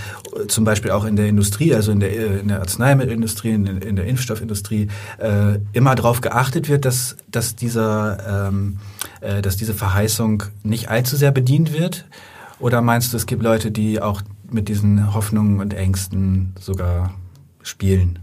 zum 0.48 0.66
Beispiel 0.66 0.92
auch 0.92 1.06
in 1.06 1.16
der 1.16 1.28
Industrie, 1.28 1.74
also 1.74 1.92
in 1.92 2.02
der, 2.02 2.12
äh, 2.12 2.40
in 2.40 2.50
der 2.50 2.60
Arzneimittelindustrie, 2.60 3.52
in, 3.52 3.66
in 3.66 3.96
der 3.96 4.06
Impfstoffindustrie, 4.06 4.90
äh, 5.20 5.60
immer 5.72 5.96
darauf 5.96 6.22
geachtet 6.22 6.68
wird, 6.68 6.84
dass, 6.84 7.16
dass, 7.30 7.56
dieser, 7.56 8.48
ähm, 8.50 8.80
äh, 9.22 9.42
dass 9.42 9.56
diese 9.56 9.74
Verheißung 9.74 10.44
nicht 10.64 10.90
allzu 10.90 11.16
sehr 11.16 11.32
bedient 11.32 11.72
wird? 11.72 12.06
Oder 12.60 12.82
meinst 12.82 13.14
du, 13.14 13.18
es 13.18 13.26
gibt 13.26 13.42
Leute, 13.42 13.72
die 13.72 14.02
auch 14.02 14.22
mit 14.50 14.68
diesen 14.68 15.14
Hoffnungen 15.14 15.62
und 15.62 15.74
Ängsten 15.74 16.54
sogar 16.60 17.14
spielen? 17.64 18.20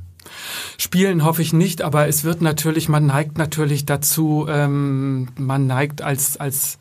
Spielen 0.76 1.24
hoffe 1.24 1.42
ich 1.42 1.52
nicht, 1.52 1.82
aber 1.82 2.08
es 2.08 2.24
wird 2.24 2.42
natürlich, 2.42 2.88
man 2.88 3.06
neigt 3.06 3.38
natürlich 3.38 3.86
dazu, 3.86 4.46
ähm, 4.48 5.28
man 5.36 5.66
neigt 5.66 6.02
als, 6.02 6.36
als 6.36 6.78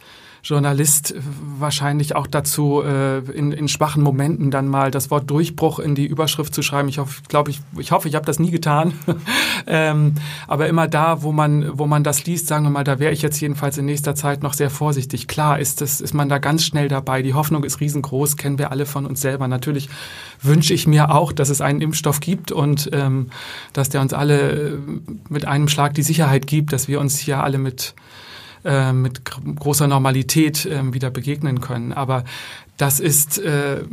Journalist 0.48 1.14
wahrscheinlich 1.60 2.16
auch 2.16 2.26
dazu, 2.26 2.82
äh, 2.82 3.18
in, 3.32 3.52
in 3.52 3.68
schwachen 3.68 4.02
Momenten 4.02 4.50
dann 4.50 4.70
mal 4.70 4.92
das 4.92 5.12
Wort 5.12 5.30
Durchbruch 5.30 5.78
in 5.80 5.94
die 5.94 6.06
Überschrift 6.06 6.56
zu 6.56 6.62
schreiben. 6.62 6.88
Ich 6.88 7.00
hoffe, 7.00 7.22
glaube 7.28 7.52
ich, 7.52 7.60
ich 7.78 7.92
hoffe, 7.92 8.08
ich 8.08 8.16
habe 8.16 8.26
das 8.26 8.40
nie 8.40 8.50
getan. 8.50 8.94
ähm, 9.68 10.16
aber 10.48 10.70
immer 10.70 10.88
da, 10.88 11.22
wo 11.22 11.34
man, 11.34 11.78
wo 11.78 11.86
man 11.86 12.06
das 12.06 12.24
liest, 12.24 12.48
sagen 12.48 12.64
wir 12.64 12.70
mal, 12.70 12.86
da 12.86 12.98
wäre 12.98 13.12
ich 13.12 13.22
jetzt 13.22 13.42
jedenfalls 13.42 13.78
in 13.78 13.84
nächster 13.84 14.16
Zeit 14.16 14.42
noch 14.42 14.54
sehr 14.54 14.70
vorsichtig. 14.70 15.28
Klar 15.28 15.60
ist 15.60 15.82
das, 15.82 16.00
ist 16.00 16.14
man 16.14 16.30
da 16.30 16.38
ganz 16.38 16.64
schnell 16.64 16.88
dabei. 16.88 17.24
Die 17.24 17.34
Hoffnung 17.34 17.66
ist 17.66 17.82
riesengroß, 17.82 18.38
kennen 18.38 18.58
wir 18.58 18.72
alle 18.72 18.86
von 18.86 19.06
uns 19.06 19.20
selber. 19.20 19.50
Natürlich 19.50 19.90
wünsche 20.42 20.74
ich 20.74 20.88
mir 20.88 21.14
auch, 21.14 21.34
dass 21.34 21.50
es 21.50 21.60
einen 21.60 21.82
Impfstoff 21.82 22.22
gibt 22.22 22.54
und 22.54 22.90
ähm, 22.94 23.32
dass 23.74 23.90
der 23.90 24.00
uns 24.00 24.14
alle 24.14 24.52
äh, 24.52 24.78
mit 25.28 25.44
einem 25.44 25.68
Schlag 25.68 25.94
die 25.94 26.04
Sicherheit 26.04 26.48
gibt, 26.48 26.72
dass 26.72 26.88
wir 26.88 27.02
uns 27.02 27.18
hier 27.18 27.44
alle 27.44 27.58
mit 27.58 27.96
äh, 28.64 28.94
mit 28.94 29.24
großer 29.26 29.88
Normalität 29.88 30.66
äh, 30.66 30.94
wieder 30.94 31.10
begegnen 31.10 31.62
können. 31.62 31.94
Aber 31.94 32.24
das 32.78 33.00
ist, 33.00 33.40
äh, 33.40 33.84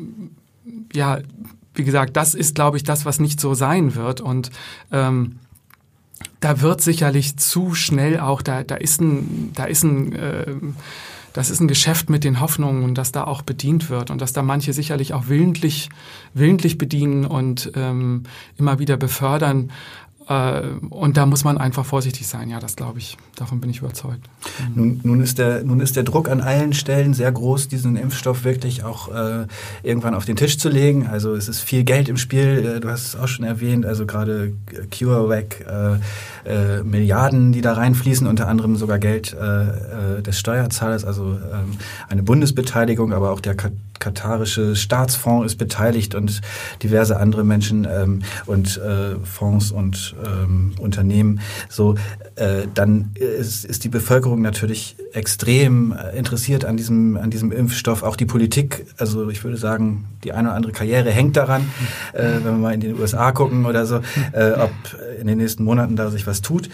ja, 0.92 1.20
wie 1.74 1.84
gesagt, 1.84 2.16
das 2.16 2.34
ist, 2.34 2.54
glaube 2.54 2.76
ich, 2.76 2.84
das, 2.84 3.04
was 3.04 3.20
nicht 3.20 3.40
so 3.40 3.54
sein 3.54 3.94
wird. 3.94 4.20
Und 4.20 4.50
ähm, 4.92 5.36
da 6.40 6.60
wird 6.60 6.80
sicherlich 6.80 7.36
zu 7.36 7.74
schnell 7.74 8.20
auch, 8.20 8.42
da, 8.42 8.62
da 8.62 8.76
ist 8.76 9.00
ein, 9.00 9.52
da 9.54 9.64
ist 9.64 9.82
ein, 9.82 10.12
äh, 10.12 10.54
das 11.32 11.50
ist 11.50 11.60
ein 11.60 11.66
Geschäft 11.66 12.10
mit 12.10 12.22
den 12.22 12.40
Hoffnungen, 12.40 12.94
dass 12.94 13.10
da 13.10 13.24
auch 13.24 13.42
bedient 13.42 13.90
wird 13.90 14.12
und 14.12 14.20
dass 14.20 14.32
da 14.32 14.42
manche 14.42 14.72
sicherlich 14.72 15.14
auch 15.14 15.24
willentlich, 15.26 15.88
willentlich 16.32 16.78
bedienen 16.78 17.26
und 17.26 17.72
ähm, 17.74 18.22
immer 18.56 18.78
wieder 18.78 18.96
befördern. 18.96 19.72
Äh, 20.28 20.62
und 20.90 21.16
da 21.16 21.26
muss 21.26 21.44
man 21.44 21.58
einfach 21.58 21.84
vorsichtig 21.84 22.26
sein, 22.26 22.48
ja, 22.48 22.60
das 22.60 22.76
glaube 22.76 22.98
ich. 22.98 23.16
Davon 23.36 23.60
bin 23.60 23.70
ich 23.70 23.78
überzeugt. 23.78 24.20
Nun, 24.74 25.00
nun, 25.02 25.20
ist 25.20 25.38
der, 25.38 25.64
nun 25.64 25.80
ist 25.80 25.96
der 25.96 26.02
Druck 26.02 26.28
an 26.28 26.40
allen 26.40 26.72
Stellen 26.72 27.14
sehr 27.14 27.30
groß, 27.30 27.68
diesen 27.68 27.96
Impfstoff 27.96 28.44
wirklich 28.44 28.84
auch 28.84 29.08
äh, 29.12 29.46
irgendwann 29.82 30.14
auf 30.14 30.24
den 30.24 30.36
Tisch 30.36 30.58
zu 30.58 30.68
legen. 30.68 31.06
Also 31.06 31.34
es 31.34 31.48
ist 31.48 31.60
viel 31.60 31.84
Geld 31.84 32.08
im 32.08 32.16
Spiel, 32.16 32.76
äh, 32.76 32.80
du 32.80 32.88
hast 32.88 33.06
es 33.08 33.16
auch 33.16 33.28
schon 33.28 33.44
erwähnt, 33.44 33.84
also 33.84 34.06
gerade 34.06 34.54
CureVac, 34.90 35.66
äh, 35.66 36.78
äh, 36.78 36.82
Milliarden, 36.82 37.52
die 37.52 37.60
da 37.60 37.74
reinfließen, 37.74 38.26
unter 38.26 38.48
anderem 38.48 38.76
sogar 38.76 38.98
Geld 38.98 39.34
äh, 39.34 40.22
des 40.22 40.38
Steuerzahlers, 40.38 41.04
also 41.04 41.32
ähm, 41.32 41.78
eine 42.08 42.22
Bundesbeteiligung, 42.22 43.12
aber 43.12 43.30
auch 43.30 43.40
der 43.40 43.56
katarische 44.04 44.76
Staatsfonds 44.76 45.46
ist 45.46 45.56
beteiligt 45.56 46.14
und 46.14 46.42
diverse 46.82 47.16
andere 47.16 47.42
Menschen 47.42 47.88
ähm, 47.90 48.20
und 48.44 48.76
äh, 48.76 49.16
Fonds 49.24 49.70
und 49.70 50.14
ähm, 50.22 50.74
Unternehmen. 50.78 51.40
So, 51.70 51.94
äh, 52.36 52.66
dann 52.74 53.12
ist, 53.14 53.64
ist 53.64 53.82
die 53.84 53.88
Bevölkerung 53.88 54.42
natürlich 54.42 54.96
extrem 55.14 55.92
äh, 55.92 56.18
interessiert 56.18 56.66
an 56.66 56.76
diesem 56.76 57.16
an 57.16 57.30
diesem 57.30 57.50
Impfstoff. 57.50 58.02
Auch 58.02 58.16
die 58.16 58.26
Politik, 58.26 58.84
also 58.98 59.30
ich 59.30 59.42
würde 59.42 59.56
sagen, 59.56 60.04
die 60.22 60.32
eine 60.32 60.48
oder 60.48 60.56
andere 60.56 60.72
Karriere 60.72 61.10
hängt 61.10 61.38
daran, 61.38 61.62
äh, 62.12 62.22
wenn 62.22 62.44
wir 62.44 62.52
mal 62.52 62.74
in 62.74 62.80
den 62.80 63.00
USA 63.00 63.32
gucken 63.32 63.64
oder 63.64 63.86
so, 63.86 64.00
äh, 64.32 64.50
ob 64.52 64.72
in 65.18 65.26
den 65.26 65.38
nächsten 65.38 65.64
Monaten 65.64 65.96
da 65.96 66.10
sich 66.10 66.26
was 66.26 66.42
tut. 66.42 66.68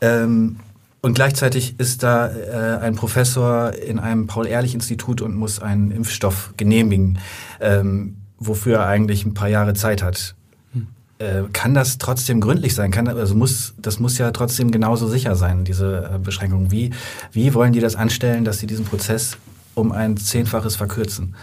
Ähm, 0.00 0.60
und 1.00 1.14
gleichzeitig 1.14 1.78
ist 1.78 2.02
da 2.02 2.28
äh, 2.28 2.78
ein 2.80 2.96
Professor 2.96 3.72
in 3.72 3.98
einem 3.98 4.26
Paul-Ehrlich-Institut 4.26 5.20
und 5.20 5.36
muss 5.36 5.60
einen 5.60 5.92
Impfstoff 5.92 6.54
genehmigen, 6.56 7.18
ähm, 7.60 8.16
wofür 8.38 8.78
er 8.78 8.86
eigentlich 8.86 9.24
ein 9.24 9.34
paar 9.34 9.48
Jahre 9.48 9.74
Zeit 9.74 10.02
hat. 10.02 10.34
Hm. 10.72 10.88
Äh, 11.18 11.42
kann 11.52 11.72
das 11.74 11.98
trotzdem 11.98 12.40
gründlich 12.40 12.74
sein? 12.74 12.90
Kann, 12.90 13.06
also 13.06 13.36
muss, 13.36 13.74
das 13.78 14.00
muss 14.00 14.18
ja 14.18 14.32
trotzdem 14.32 14.72
genauso 14.72 15.06
sicher 15.06 15.36
sein, 15.36 15.64
diese 15.64 16.10
äh, 16.14 16.18
Beschränkung. 16.18 16.72
Wie, 16.72 16.90
wie 17.30 17.54
wollen 17.54 17.72
die 17.72 17.80
das 17.80 17.94
anstellen, 17.94 18.44
dass 18.44 18.58
sie 18.58 18.66
diesen 18.66 18.84
Prozess 18.84 19.36
um 19.74 19.92
ein 19.92 20.16
Zehnfaches 20.16 20.74
verkürzen? 20.74 21.36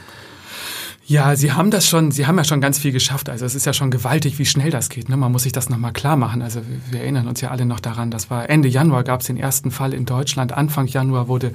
Ja, 1.07 1.35
Sie 1.35 1.51
haben 1.51 1.69
das 1.69 1.87
schon, 1.87 2.09
Sie 2.09 2.25
haben 2.25 2.37
ja 2.37 2.43
schon 2.43 2.61
ganz 2.61 2.79
viel 2.79 2.91
geschafft. 2.91 3.29
Also 3.29 3.45
es 3.45 3.53
ist 3.53 3.65
ja 3.65 3.73
schon 3.73 3.91
gewaltig, 3.91 4.39
wie 4.39 4.45
schnell 4.45 4.71
das 4.71 4.89
geht. 4.89 5.07
Ne? 5.07 5.15
Man 5.17 5.31
muss 5.31 5.43
sich 5.43 5.51
das 5.51 5.69
nochmal 5.69 5.93
klar 5.93 6.15
machen. 6.17 6.41
Also 6.41 6.61
wir 6.89 7.01
erinnern 7.01 7.27
uns 7.27 7.41
ja 7.41 7.51
alle 7.51 7.65
noch 7.67 7.79
daran, 7.79 8.09
das 8.09 8.31
war 8.31 8.49
Ende 8.49 8.67
Januar 8.67 9.03
gab 9.03 9.21
es 9.21 9.27
den 9.27 9.37
ersten 9.37 9.69
Fall 9.69 9.93
in 9.93 10.05
Deutschland. 10.05 10.51
Anfang 10.53 10.87
Januar 10.87 11.27
wurde 11.27 11.51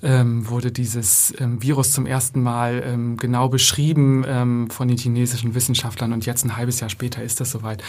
ähm, 0.00 0.48
wurde 0.48 0.70
dieses 0.70 1.34
ähm, 1.40 1.60
Virus 1.60 1.90
zum 1.90 2.06
ersten 2.06 2.40
Mal 2.40 2.84
ähm, 2.86 3.16
genau 3.16 3.48
beschrieben 3.48 4.24
ähm, 4.28 4.70
von 4.70 4.86
den 4.86 4.96
chinesischen 4.96 5.56
Wissenschaftlern 5.56 6.12
und 6.12 6.24
jetzt 6.24 6.44
ein 6.44 6.56
halbes 6.56 6.78
Jahr 6.78 6.88
später 6.88 7.20
ist 7.20 7.40
das 7.40 7.50
soweit, 7.50 7.82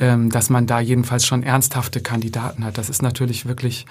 ähm, 0.00 0.30
dass 0.30 0.48
man 0.48 0.66
da 0.66 0.80
jedenfalls 0.80 1.26
schon 1.26 1.42
ernsthafte 1.42 2.00
Kandidaten 2.00 2.64
hat. 2.64 2.78
Das 2.78 2.88
ist 2.88 3.02
natürlich 3.02 3.44
wirklich 3.44 3.84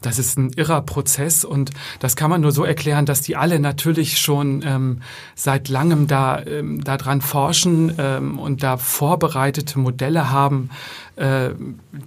das 0.00 0.18
ist 0.18 0.38
ein 0.38 0.52
irrer 0.54 0.82
Prozess 0.82 1.44
und 1.44 1.70
das 1.98 2.16
kann 2.16 2.30
man 2.30 2.40
nur 2.40 2.52
so 2.52 2.64
erklären, 2.64 3.06
dass 3.06 3.20
die 3.20 3.36
alle 3.36 3.60
natürlich 3.60 4.18
schon 4.18 4.62
ähm, 4.64 5.02
seit 5.34 5.68
langem 5.68 6.06
da 6.06 6.42
ähm, 6.44 6.82
daran 6.82 7.20
forschen 7.20 7.94
ähm, 7.98 8.38
und 8.38 8.62
da 8.62 8.76
vorbereitete 8.76 9.78
Modelle 9.78 10.30
haben, 10.30 10.70
äh, 11.16 11.50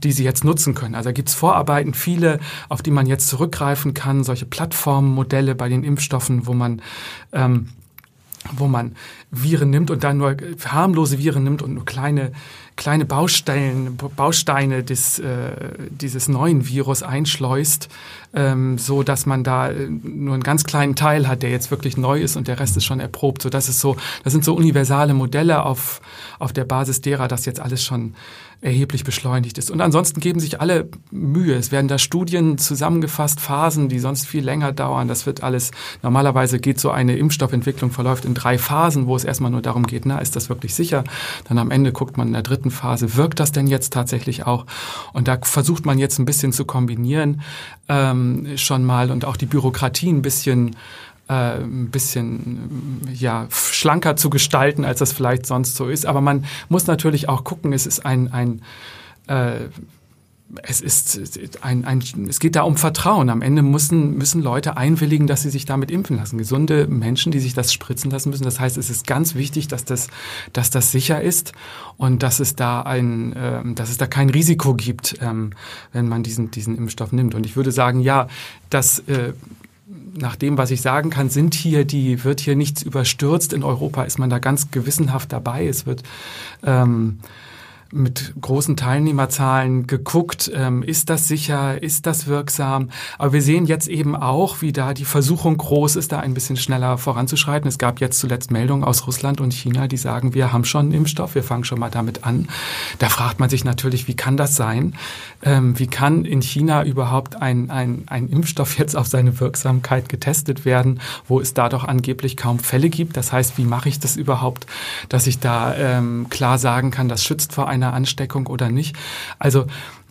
die 0.03 0.12
sie 0.12 0.23
jetzt 0.23 0.43
nutzen 0.43 0.73
können. 0.73 0.95
Also 0.95 1.09
da 1.09 1.13
gibt's 1.13 1.35
Vorarbeiten, 1.35 1.93
viele, 1.93 2.39
auf 2.69 2.81
die 2.81 2.91
man 2.91 3.05
jetzt 3.05 3.27
zurückgreifen 3.27 3.93
kann, 3.93 4.23
solche 4.23 4.45
Plattformmodelle 4.45 5.55
bei 5.55 5.69
den 5.69 5.83
Impfstoffen, 5.83 6.47
wo 6.47 6.53
man 6.53 6.81
ähm, 7.31 7.69
wo 8.51 8.67
man 8.67 8.95
Viren 9.33 9.69
nimmt 9.69 9.91
und 9.91 10.03
dann 10.03 10.17
nur 10.17 10.37
harmlose 10.65 11.17
Viren 11.17 11.43
nimmt 11.43 11.61
und 11.61 11.73
nur 11.73 11.85
kleine 11.85 12.31
kleine 12.75 13.05
Bausteine, 13.05 13.91
Bausteine 13.91 14.83
des, 14.83 15.19
äh, 15.19 15.51
dieses 15.89 16.27
neuen 16.27 16.67
Virus 16.67 17.03
einschleust, 17.03 17.89
ähm, 18.33 18.77
so 18.77 19.03
dass 19.03 19.25
man 19.25 19.43
da 19.43 19.69
äh, 19.69 19.87
nur 19.89 20.33
einen 20.33 20.43
ganz 20.43 20.63
kleinen 20.63 20.95
Teil 20.95 21.27
hat, 21.27 21.43
der 21.43 21.51
jetzt 21.51 21.69
wirklich 21.71 21.97
neu 21.97 22.19
ist 22.19 22.35
und 22.35 22.47
der 22.47 22.59
Rest 22.59 22.75
ist 22.77 22.85
schon 22.85 22.99
erprobt. 22.99 23.43
So 23.43 23.49
das 23.49 23.69
ist 23.69 23.79
so, 23.79 23.95
das 24.23 24.33
sind 24.33 24.43
so 24.43 24.55
universale 24.55 25.13
Modelle 25.13 25.63
auf 25.63 26.01
auf 26.39 26.51
der 26.53 26.65
Basis 26.65 27.01
derer, 27.01 27.27
das 27.27 27.45
jetzt 27.45 27.59
alles 27.59 27.83
schon 27.83 28.15
erheblich 28.62 29.03
beschleunigt 29.03 29.57
ist. 29.57 29.72
Und 29.72 29.81
ansonsten 29.81 30.19
geben 30.19 30.39
sich 30.39 30.62
alle 30.62 30.89
Mühe. 31.12 31.55
Es 31.55 31.72
werden 31.72 31.88
da 31.88 31.98
Studien 31.98 32.57
zusammengefasst, 32.57 33.39
Phasen, 33.39 33.89
die 33.89 34.00
sonst 34.00 34.25
viel 34.25 34.43
länger 34.43 34.72
dauern. 34.72 35.07
Das 35.07 35.25
wird 35.25 35.43
alles, 35.43 35.72
normalerweise 36.01 36.60
geht 36.60 36.79
so 36.79 36.91
eine 36.91 37.17
Impfstoffentwicklung, 37.17 37.91
verläuft 37.91 38.25
in 38.25 38.33
drei 38.33 38.57
Phasen, 38.57 39.07
wo 39.07 39.15
es 39.15 39.24
erstmal 39.24 39.51
nur 39.51 39.62
darum 39.62 39.86
geht, 39.86 40.05
na, 40.05 40.19
ist 40.19 40.36
das 40.36 40.50
wirklich 40.50 40.75
sicher? 40.75 41.03
Dann 41.45 41.57
am 41.57 41.72
Ende 41.72 41.91
guckt 41.91 42.17
man 42.17 42.27
in 42.27 42.33
der 42.33 42.43
dritten 42.43 42.72
Phase, 42.72 43.15
wirkt 43.15 43.39
das 43.39 43.51
denn 43.51 43.67
jetzt 43.67 43.93
tatsächlich 43.93 44.45
auch? 44.45 44.65
Und 45.13 45.27
da 45.27 45.38
versucht 45.41 45.86
man 45.86 45.98
jetzt 46.00 46.19
ein 46.19 46.25
bisschen 46.25 46.53
zu 46.53 46.65
kombinieren, 46.65 47.41
ähm, 47.89 48.57
schon 48.57 48.83
mal 48.83 49.12
und 49.12 49.25
auch 49.25 49.38
die 49.38 49.45
Bürokratie 49.45 50.10
ein 50.10 50.22
bisschen 50.22 50.75
äh, 51.27 51.33
ein 51.33 51.89
bisschen 51.89 53.01
ja, 53.13 53.47
schlanker 53.49 54.15
zu 54.15 54.29
gestalten, 54.29 54.85
als 54.85 54.99
das 54.99 55.13
vielleicht 55.13 55.45
sonst 55.45 55.75
so 55.75 55.87
ist. 55.87 56.05
Aber 56.05 56.21
man 56.21 56.45
muss 56.69 56.87
natürlich 56.87 57.29
auch 57.29 57.43
gucken, 57.43 57.73
es 57.73 57.85
ist 57.85 58.05
ein, 58.05 58.31
ein 58.31 58.61
äh, 59.27 59.67
es 60.61 60.81
ist 60.81 61.63
ein, 61.63 61.83
ein, 61.85 62.03
es 62.29 62.39
geht 62.39 62.55
da 62.55 62.61
um 62.61 62.77
Vertrauen. 62.77 63.29
Am 63.29 63.41
Ende 63.41 63.63
müssen, 63.63 64.17
müssen 64.17 64.41
Leute 64.41 64.77
einwilligen, 64.77 65.25
dass 65.25 65.41
sie 65.41 65.49
sich 65.49 65.65
damit 65.65 65.89
impfen 65.89 66.17
lassen. 66.17 66.37
Gesunde 66.37 66.85
Menschen, 66.87 67.31
die 67.31 67.39
sich 67.39 67.53
das 67.53 67.73
spritzen 67.73 68.11
lassen 68.11 68.29
müssen. 68.29 68.43
Das 68.43 68.59
heißt, 68.59 68.77
es 68.77 68.89
ist 68.89 69.07
ganz 69.07 69.33
wichtig, 69.33 69.67
dass 69.67 69.83
das, 69.83 70.09
dass 70.51 70.69
das 70.69 70.91
sicher 70.91 71.21
ist 71.21 71.53
und 71.97 72.21
dass 72.21 72.39
es 72.39 72.55
da 72.55 72.81
ein, 72.81 73.33
äh, 73.33 73.61
dass 73.73 73.89
es 73.89 73.97
da 73.97 74.05
kein 74.05 74.29
Risiko 74.29 74.75
gibt, 74.75 75.17
ähm, 75.21 75.51
wenn 75.91 76.07
man 76.07 76.21
diesen, 76.21 76.51
diesen 76.51 76.77
Impfstoff 76.77 77.11
nimmt. 77.11 77.33
Und 77.33 77.45
ich 77.45 77.55
würde 77.55 77.71
sagen, 77.71 77.99
ja, 77.99 78.27
das 78.69 78.99
äh, 78.99 79.33
nach 80.15 80.36
dem, 80.36 80.58
was 80.58 80.72
ich 80.72 80.82
sagen 80.82 81.10
kann, 81.10 81.29
sind 81.29 81.53
hier 81.55 81.86
die, 81.86 82.24
wird 82.24 82.39
hier 82.39 82.55
nichts 82.55 82.82
überstürzt. 82.82 83.53
In 83.53 83.63
Europa 83.63 84.03
ist 84.03 84.20
man 84.20 84.29
da 84.29 84.39
ganz 84.39 84.72
gewissenhaft 84.72 85.32
dabei. 85.32 85.67
Es 85.67 85.86
wird, 85.86 86.03
ähm, 86.63 87.20
mit 87.93 88.33
großen 88.41 88.75
Teilnehmerzahlen 88.75 89.88
geguckt, 89.88 90.51
ähm, 90.53 90.83
ist 90.83 91.09
das 91.09 91.27
sicher, 91.27 91.81
ist 91.81 92.05
das 92.05 92.27
wirksam. 92.27 92.89
Aber 93.17 93.33
wir 93.33 93.41
sehen 93.41 93.65
jetzt 93.65 93.88
eben 93.88 94.15
auch, 94.15 94.62
wie 94.62 94.73
da 94.73 94.93
die 94.93 95.05
Versuchung 95.05 95.57
groß 95.57 95.95
ist, 95.95 96.12
da 96.12 96.19
ein 96.19 96.33
bisschen 96.33 96.57
schneller 96.57 96.97
voranzuschreiten. 96.97 97.67
Es 97.67 97.77
gab 97.77 98.01
jetzt 98.01 98.19
zuletzt 98.19 98.51
Meldungen 98.51 98.83
aus 98.83 99.05
Russland 99.07 99.39
und 99.41 99.53
China, 99.53 99.88
die 99.88 99.97
sagen, 99.97 100.33
wir 100.33 100.51
haben 100.51 100.65
schon 100.65 100.88
einen 100.88 100.93
Impfstoff, 100.93 101.35
wir 101.35 101.43
fangen 101.43 101.63
schon 101.63 101.79
mal 101.79 101.91
damit 101.91 102.23
an. 102.23 102.47
Da 103.00 103.09
fragt 103.09 103.39
man 103.39 103.50
sich 103.50 103.63
natürlich, 103.63 104.07
wie 104.07 104.15
kann 104.15 104.38
das 104.38 104.55
sein? 104.55 104.95
Ähm, 105.43 105.77
wie 105.77 105.88
kann 105.88 106.25
in 106.25 106.41
China 106.41 106.83
überhaupt 106.83 107.41
ein, 107.41 107.69
ein, 107.69 108.03
ein 108.07 108.29
Impfstoff 108.29 108.77
jetzt 108.77 108.95
auf 108.95 109.07
seine 109.07 109.39
Wirksamkeit 109.39 110.09
getestet 110.09 110.65
werden, 110.65 111.00
wo 111.27 111.39
es 111.39 111.53
da 111.53 111.69
doch 111.69 111.83
angeblich 111.83 112.38
kaum 112.38 112.59
Fälle 112.59 112.89
gibt? 112.89 113.17
Das 113.17 113.31
heißt, 113.31 113.57
wie 113.57 113.65
mache 113.65 113.89
ich 113.89 114.00
das 114.00 114.15
überhaupt, 114.15 114.65
dass 115.09 115.27
ich 115.27 115.39
da 115.39 115.75
ähm, 115.75 116.27
klar 116.29 116.57
sagen 116.57 116.89
kann, 116.89 117.07
das 117.07 117.23
schützt 117.23 117.53
vor 117.53 117.67
einer 117.67 117.82
Ansteckung 117.91 118.47
oder 118.47 118.69
nicht? 118.69 118.95
Also 119.39 119.65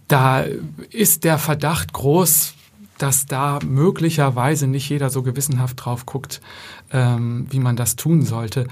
da 0.09 0.45
ist 0.91 1.25
der 1.25 1.39
Verdacht 1.39 1.93
groß, 1.93 2.55
dass 2.99 3.27
da 3.27 3.59
möglicherweise 3.67 4.67
nicht 4.67 4.89
jeder 4.89 5.11
so 5.11 5.23
gewissenhaft 5.23 5.85
drauf 5.85 6.07
guckt, 6.07 6.41
ähm, 6.93 7.47
wie 7.51 7.59
man 7.59 7.75
das 7.75 7.97
tun 7.97 8.23
sollte. 8.23 8.67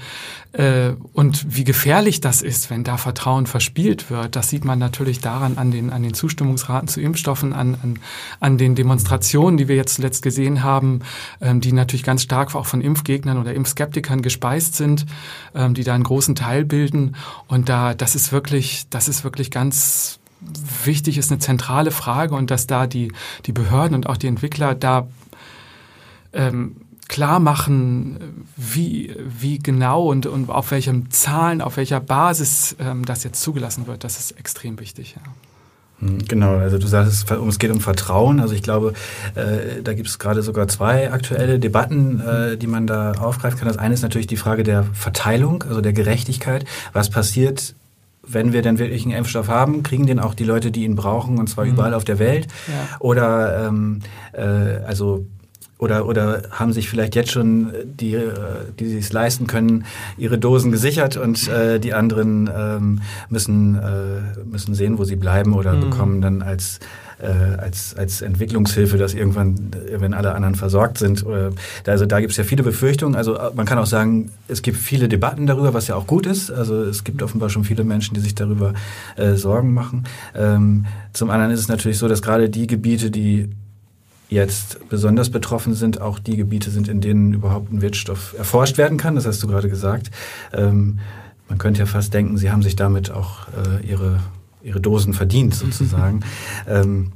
Äh, 0.53 0.91
und 1.13 1.55
wie 1.55 1.63
gefährlich 1.63 2.21
das 2.21 2.41
ist, 2.41 2.69
wenn 2.69 2.83
da 2.83 2.97
Vertrauen 2.97 3.45
verspielt 3.45 4.09
wird, 4.09 4.35
das 4.35 4.49
sieht 4.49 4.63
man 4.63 4.79
natürlich 4.79 5.19
daran 5.19 5.57
an 5.57 5.71
den, 5.71 5.89
an 5.89 6.03
den 6.03 6.13
Zustimmungsraten 6.13 6.87
zu 6.87 7.01
Impfstoffen, 7.01 7.53
an, 7.53 7.77
an, 7.81 7.99
an 8.39 8.57
den 8.57 8.75
Demonstrationen, 8.75 9.57
die 9.57 9.67
wir 9.67 9.75
jetzt 9.75 9.95
zuletzt 9.95 10.21
gesehen 10.21 10.63
haben, 10.63 10.99
ähm, 11.41 11.61
die 11.61 11.73
natürlich 11.73 12.03
ganz 12.03 12.23
stark 12.23 12.55
auch 12.55 12.65
von 12.65 12.81
Impfgegnern 12.81 13.37
oder 13.37 13.53
Impfskeptikern 13.53 14.21
gespeist 14.21 14.75
sind, 14.75 15.05
ähm, 15.55 15.73
die 15.73 15.83
da 15.83 15.93
einen 15.93 16.03
großen 16.03 16.35
Teil 16.35 16.63
bilden. 16.63 17.15
Und 17.47 17.69
da, 17.69 17.93
das 17.93 18.15
ist 18.15 18.31
wirklich, 18.31 18.85
das 18.89 19.07
ist 19.07 19.23
wirklich 19.23 19.51
ganz 19.51 20.20
wichtig 20.83 21.17
ist, 21.17 21.31
eine 21.31 21.39
zentrale 21.39 21.91
Frage 21.91 22.35
und 22.35 22.51
dass 22.51 22.67
da 22.67 22.87
die, 22.87 23.11
die 23.45 23.51
Behörden 23.51 23.95
und 23.95 24.07
auch 24.07 24.17
die 24.17 24.27
Entwickler 24.27 24.75
da 24.75 25.07
ähm, 26.33 26.77
klar 27.07 27.39
machen, 27.39 28.45
wie, 28.55 29.15
wie 29.19 29.59
genau 29.59 30.09
und, 30.09 30.25
und 30.25 30.49
auf 30.49 30.71
welchen 30.71 31.11
Zahlen, 31.11 31.61
auf 31.61 31.77
welcher 31.77 31.99
Basis 31.99 32.75
ähm, 32.79 33.05
das 33.05 33.23
jetzt 33.23 33.41
zugelassen 33.41 33.85
wird, 33.85 34.03
das 34.03 34.17
ist 34.17 34.31
extrem 34.31 34.79
wichtig. 34.79 35.15
Ja. 35.17 35.31
Hm, 36.07 36.25
genau, 36.27 36.55
also 36.55 36.77
du 36.77 36.87
sagst, 36.87 37.29
es 37.29 37.59
geht 37.59 37.71
um 37.71 37.81
Vertrauen. 37.81 38.39
Also 38.39 38.53
ich 38.53 38.63
glaube, 38.63 38.93
äh, 39.35 39.81
da 39.83 39.93
gibt 39.93 40.07
es 40.07 40.19
gerade 40.19 40.41
sogar 40.41 40.67
zwei 40.67 41.11
aktuelle 41.11 41.59
Debatten, 41.59 42.21
äh, 42.21 42.57
die 42.57 42.67
man 42.67 42.87
da 42.87 43.13
aufgreifen 43.13 43.59
kann. 43.59 43.67
Das 43.67 43.77
eine 43.77 43.93
ist 43.93 44.01
natürlich 44.01 44.27
die 44.27 44.37
Frage 44.37 44.63
der 44.63 44.83
Verteilung, 44.93 45.63
also 45.63 45.81
der 45.81 45.93
Gerechtigkeit. 45.93 46.65
Was 46.93 47.09
passiert 47.09 47.75
wenn 48.23 48.53
wir 48.53 48.61
denn 48.61 48.79
wirklich 48.79 49.03
einen 49.03 49.15
Impfstoff 49.15 49.47
haben, 49.47 49.83
kriegen 49.83 50.05
den 50.05 50.19
auch 50.19 50.33
die 50.33 50.43
Leute, 50.43 50.71
die 50.71 50.83
ihn 50.83 50.95
brauchen, 50.95 51.37
und 51.37 51.47
zwar 51.47 51.65
mhm. 51.65 51.71
überall 51.71 51.93
auf 51.93 52.03
der 52.03 52.19
Welt. 52.19 52.47
Ja. 52.67 52.97
Oder 52.99 53.67
ähm, 53.67 53.99
äh, 54.33 54.43
also 54.85 55.25
oder 55.81 56.05
oder 56.05 56.43
haben 56.51 56.73
sich 56.73 56.89
vielleicht 56.89 57.15
jetzt 57.15 57.31
schon 57.31 57.73
die, 57.83 58.13
äh, 58.13 58.31
die 58.79 58.97
es 58.97 59.11
leisten 59.11 59.47
können, 59.47 59.85
ihre 60.15 60.37
Dosen 60.37 60.71
gesichert 60.71 61.17
und 61.17 61.47
äh, 61.47 61.79
die 61.79 61.93
anderen 61.95 62.49
ähm, 62.55 63.01
müssen 63.29 63.75
äh, 63.75 64.45
müssen 64.45 64.75
sehen, 64.75 64.99
wo 64.99 65.05
sie 65.05 65.15
bleiben 65.15 65.53
oder 65.53 65.73
mhm. 65.73 65.89
bekommen 65.89 66.21
dann 66.21 66.43
als 66.43 66.79
äh, 67.21 67.57
als, 67.57 67.95
als 67.95 68.21
Entwicklungshilfe, 68.21 68.97
dass 68.97 69.13
irgendwann, 69.13 69.71
wenn 69.91 70.13
alle 70.13 70.33
anderen 70.33 70.55
versorgt 70.55 70.97
sind. 70.97 71.25
Oder, 71.25 71.51
also 71.85 72.05
da 72.05 72.19
gibt 72.19 72.31
es 72.31 72.37
ja 72.37 72.43
viele 72.43 72.63
Befürchtungen. 72.63 73.15
Also 73.15 73.37
äh, 73.37 73.51
man 73.55 73.65
kann 73.65 73.77
auch 73.77 73.85
sagen, 73.85 74.31
es 74.47 74.61
gibt 74.61 74.77
viele 74.77 75.07
Debatten 75.07 75.47
darüber, 75.47 75.73
was 75.73 75.87
ja 75.87 75.95
auch 75.95 76.07
gut 76.07 76.25
ist. 76.25 76.51
Also 76.51 76.83
es 76.83 77.03
gibt 77.03 77.23
offenbar 77.23 77.49
schon 77.49 77.63
viele 77.63 77.83
Menschen, 77.83 78.15
die 78.15 78.21
sich 78.21 78.35
darüber 78.35 78.73
äh, 79.15 79.35
Sorgen 79.35 79.73
machen. 79.73 80.05
Ähm, 80.35 80.85
zum 81.13 81.29
anderen 81.29 81.51
ist 81.51 81.59
es 81.59 81.67
natürlich 81.67 81.97
so, 81.97 82.07
dass 82.07 82.21
gerade 82.21 82.49
die 82.49 82.67
Gebiete, 82.67 83.11
die 83.11 83.49
jetzt 84.29 84.79
besonders 84.89 85.29
betroffen 85.29 85.73
sind, 85.73 85.99
auch 85.99 86.17
die 86.17 86.37
Gebiete 86.37 86.71
sind, 86.71 86.87
in 86.87 87.01
denen 87.01 87.33
überhaupt 87.33 87.71
ein 87.71 87.81
Wirkstoff 87.81 88.33
erforscht 88.37 88.77
werden 88.77 88.97
kann. 88.97 89.15
Das 89.15 89.25
hast 89.25 89.43
du 89.43 89.47
gerade 89.47 89.69
gesagt. 89.69 90.09
Ähm, 90.53 90.99
man 91.49 91.57
könnte 91.57 91.81
ja 91.81 91.85
fast 91.85 92.13
denken, 92.13 92.37
sie 92.37 92.49
haben 92.49 92.63
sich 92.63 92.77
damit 92.77 93.11
auch 93.11 93.47
äh, 93.49 93.85
ihre 93.85 94.21
ihre 94.63 94.81
Dosen 94.81 95.13
verdient 95.13 95.55
sozusagen. 95.55 96.21
ähm, 96.67 97.11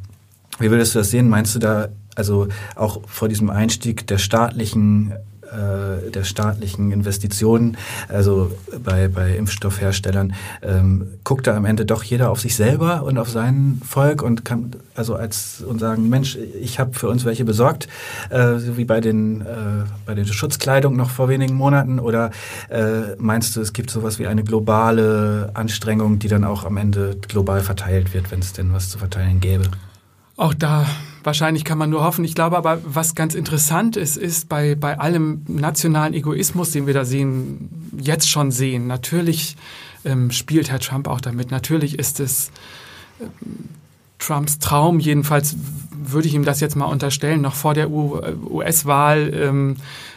wie 0.60 0.72
würdest 0.72 0.96
du 0.96 1.00
das 1.00 1.12
sehen? 1.12 1.30
Meinst 1.30 1.54
du 1.56 1.60
da 1.60 1.90
also 2.16 2.48
auch 2.76 3.02
vor 3.08 3.28
diesem 3.28 3.50
Einstieg 3.50 4.08
der 4.08 4.18
staatlichen 4.18 5.14
äh, 5.52 6.12
der 6.12 6.24
staatlichen 6.24 6.92
Investitionen, 6.92 7.78
also 8.10 8.52
bei, 8.84 9.08
bei 9.08 9.36
Impfstoffherstellern, 9.36 10.34
ähm, 10.62 11.08
guckt 11.24 11.48
da 11.48 11.56
am 11.56 11.66
Ende 11.66 11.86
doch 11.86 12.04
jeder 12.04 12.30
auf 12.32 12.40
sich 12.40 12.56
selber 12.56 13.04
und 13.04 13.18
auf 13.18 13.30
sein 13.30 13.82
Volk 13.86 14.22
und 14.22 14.46
kann 14.46 14.72
also 14.96 15.16
als 15.16 15.62
und 15.62 15.80
sagen, 15.80 16.10
Mensch, 16.10 16.38
ich 16.38 16.80
habe 16.80 16.94
für 16.94 17.10
uns 17.10 17.26
welche 17.26 17.46
besorgt, 17.46 17.88
äh, 18.30 18.58
so 18.58 18.78
wie 18.78 18.86
bei 18.86 19.02
den 19.02 19.42
äh, 19.42 19.46
bei 20.06 20.14
der 20.16 20.26
Schutzkleidung 20.26 20.96
noch 20.96 21.10
vor 21.10 21.30
wenigen 21.30 21.56
Monaten, 21.56 22.00
oder 22.00 22.32
äh, 22.70 23.16
meinst 23.18 23.56
du, 23.56 23.62
es 23.62 23.74
gibt 23.74 23.90
sowas 23.90 24.20
wie 24.20 24.28
eine 24.28 24.44
globale 24.44 25.52
Anstrengung, 25.54 26.20
die 26.20 26.28
dann 26.28 26.44
auch 26.44 26.64
am 26.64 26.78
Ende 26.78 27.18
global 27.28 27.62
verteilt 27.62 28.14
wird, 28.14 28.32
wenn 28.32 28.40
es 28.40 28.54
denn 28.54 28.74
was 28.74 28.90
zu 28.90 28.98
verteilen 28.98 29.40
gäbe? 29.40 29.66
Auch 30.38 30.54
da 30.54 30.86
wahrscheinlich 31.26 31.66
kann 31.66 31.78
man 31.78 31.90
nur 31.90 32.04
hoffen. 32.04 32.24
Ich 32.24 32.36
glaube 32.36 32.58
aber, 32.58 32.80
was 32.86 33.16
ganz 33.16 33.36
interessant 33.36 33.98
ist, 33.98 34.16
ist 34.18 34.48
bei, 34.48 34.76
bei 34.76 35.00
allem 35.00 35.44
nationalen 35.48 36.14
Egoismus, 36.14 36.72
den 36.72 36.88
wir 36.88 36.94
da 36.94 37.06
sehen, 37.06 37.70
jetzt 38.00 38.30
schon 38.30 38.52
sehen. 38.52 38.88
Natürlich 38.88 39.58
ähm, 40.06 40.32
spielt 40.32 40.70
Herr 40.70 40.80
Trump 40.80 41.08
auch 41.08 41.22
damit. 41.22 41.52
Natürlich 41.52 41.98
ist 41.98 42.20
es 42.20 42.52
äh, 43.20 43.26
Trumps 44.20 44.60
Traum, 44.60 45.00
jedenfalls 45.00 45.56
würde 45.92 46.28
ich 46.28 46.34
ihm 46.34 46.46
das 46.46 46.60
jetzt 46.60 46.76
mal 46.76 46.86
unterstellen, 46.86 47.42
noch 47.42 47.56
vor 47.56 47.74
der 47.74 47.90
US-Wahl 47.90 49.34
ähm, 49.34 49.76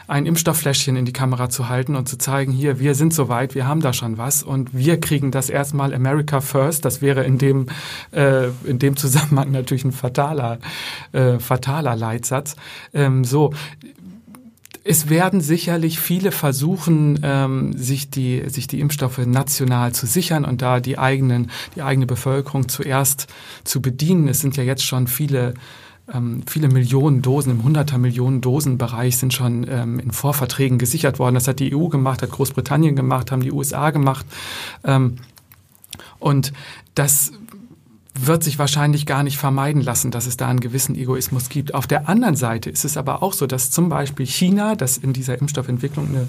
ein 0.08 0.24
Impfstofffläschchen 0.24 0.96
in 0.96 1.04
die 1.04 1.12
Kamera 1.12 1.50
zu 1.50 1.68
halten 1.68 1.94
und 1.94 2.08
zu 2.08 2.16
zeigen, 2.16 2.50
hier, 2.50 2.80
wir 2.80 2.94
sind 2.94 3.12
soweit, 3.12 3.54
wir 3.54 3.66
haben 3.66 3.80
da 3.80 3.92
schon 3.92 4.16
was 4.16 4.42
und 4.42 4.76
wir 4.76 4.98
kriegen 4.98 5.30
das 5.30 5.50
erstmal 5.50 5.94
America 5.94 6.40
First. 6.40 6.86
Das 6.86 7.02
wäre 7.02 7.24
in 7.24 7.36
dem, 7.36 7.66
äh, 8.12 8.48
in 8.64 8.78
dem 8.78 8.96
Zusammenhang 8.96 9.52
natürlich 9.52 9.84
ein 9.84 9.92
fataler, 9.92 10.58
äh, 11.12 11.38
fataler 11.38 11.94
Leitsatz. 11.94 12.56
Ähm, 12.94 13.22
so, 13.24 13.52
es 14.82 15.10
werden 15.10 15.42
sicherlich 15.42 16.00
viele 16.00 16.32
versuchen, 16.32 17.20
ähm, 17.22 17.76
sich 17.76 18.08
die 18.08 18.48
sich 18.48 18.66
die 18.66 18.80
Impfstoffe 18.80 19.18
national 19.18 19.92
zu 19.92 20.06
sichern 20.06 20.46
und 20.46 20.62
da 20.62 20.80
die 20.80 20.98
eigenen 20.98 21.50
die 21.76 21.82
eigene 21.82 22.06
Bevölkerung 22.06 22.70
zuerst 22.70 23.26
zu 23.64 23.82
bedienen. 23.82 24.28
Es 24.28 24.40
sind 24.40 24.56
ja 24.56 24.62
jetzt 24.62 24.86
schon 24.86 25.06
viele 25.06 25.52
ähm, 26.12 26.42
viele 26.46 26.68
Millionen 26.68 27.22
Dosen, 27.22 27.50
im 27.50 27.64
hunderter 27.64 27.98
Millionen 27.98 28.40
Dosen 28.40 28.78
sind 29.10 29.34
schon 29.34 29.66
ähm, 29.68 29.98
in 29.98 30.10
Vorverträgen 30.10 30.78
gesichert 30.78 31.18
worden. 31.18 31.34
Das 31.34 31.48
hat 31.48 31.60
die 31.60 31.74
EU 31.74 31.88
gemacht, 31.88 32.22
hat 32.22 32.30
Großbritannien 32.30 32.96
gemacht, 32.96 33.30
haben 33.30 33.42
die 33.42 33.52
USA 33.52 33.90
gemacht. 33.90 34.26
Ähm, 34.84 35.16
und 36.18 36.52
das 36.94 37.32
wird 38.20 38.42
sich 38.42 38.58
wahrscheinlich 38.58 39.06
gar 39.06 39.22
nicht 39.22 39.38
vermeiden 39.38 39.80
lassen, 39.80 40.10
dass 40.10 40.26
es 40.26 40.36
da 40.36 40.48
einen 40.48 40.60
gewissen 40.60 40.96
Egoismus 40.96 41.48
gibt. 41.48 41.74
Auf 41.74 41.86
der 41.86 42.08
anderen 42.08 42.34
Seite 42.34 42.70
ist 42.70 42.84
es 42.84 42.96
aber 42.96 43.22
auch 43.22 43.32
so, 43.32 43.46
dass 43.46 43.70
zum 43.70 43.88
Beispiel 43.88 44.26
China, 44.26 44.74
das 44.74 44.98
in 44.98 45.12
dieser 45.12 45.38
Impfstoffentwicklung 45.38 46.08
eine 46.08 46.28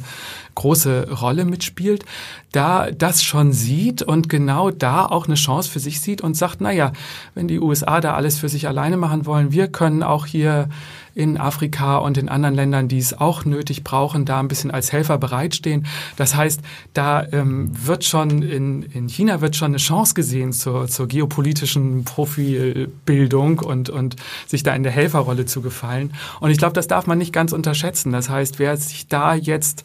große 0.55 1.11
Rolle 1.11 1.45
mitspielt, 1.45 2.05
da 2.51 2.91
das 2.91 3.23
schon 3.23 3.53
sieht 3.53 4.01
und 4.01 4.29
genau 4.29 4.71
da 4.71 5.05
auch 5.05 5.27
eine 5.27 5.35
Chance 5.35 5.69
für 5.69 5.79
sich 5.79 6.01
sieht 6.01 6.21
und 6.21 6.35
sagt, 6.35 6.61
na 6.61 6.71
ja, 6.71 6.91
wenn 7.35 7.47
die 7.47 7.59
USA 7.59 8.01
da 8.01 8.15
alles 8.15 8.39
für 8.39 8.49
sich 8.49 8.67
alleine 8.67 8.97
machen 8.97 9.25
wollen, 9.25 9.51
wir 9.51 9.67
können 9.67 10.03
auch 10.03 10.25
hier 10.25 10.69
in 11.15 11.37
Afrika 11.37 11.97
und 11.97 12.17
in 12.17 12.29
anderen 12.29 12.55
Ländern, 12.55 12.87
die 12.87 12.97
es 12.97 13.19
auch 13.19 13.43
nötig 13.43 13.83
brauchen, 13.83 14.23
da 14.23 14.39
ein 14.39 14.47
bisschen 14.47 14.71
als 14.71 14.93
Helfer 14.93 15.17
bereitstehen. 15.17 15.85
Das 16.15 16.35
heißt, 16.35 16.61
da 16.93 17.25
ähm, 17.33 17.71
wird 17.73 18.05
schon 18.05 18.41
in, 18.41 18.83
in 18.83 19.09
China 19.09 19.41
wird 19.41 19.57
schon 19.57 19.71
eine 19.71 19.77
Chance 19.77 20.13
gesehen 20.13 20.53
zur, 20.53 20.87
zur 20.87 21.07
geopolitischen 21.07 22.05
Profilbildung 22.05 23.59
und, 23.59 23.89
und 23.89 24.15
sich 24.47 24.63
da 24.63 24.73
in 24.73 24.83
der 24.83 24.91
Helferrolle 24.93 25.45
zu 25.45 25.61
gefallen. 25.61 26.13
Und 26.39 26.51
ich 26.51 26.57
glaube, 26.57 26.73
das 26.73 26.87
darf 26.87 27.05
man 27.05 27.17
nicht 27.17 27.33
ganz 27.33 27.51
unterschätzen. 27.51 28.13
Das 28.13 28.29
heißt, 28.29 28.57
wer 28.59 28.77
sich 28.77 29.07
da 29.07 29.35
jetzt 29.35 29.83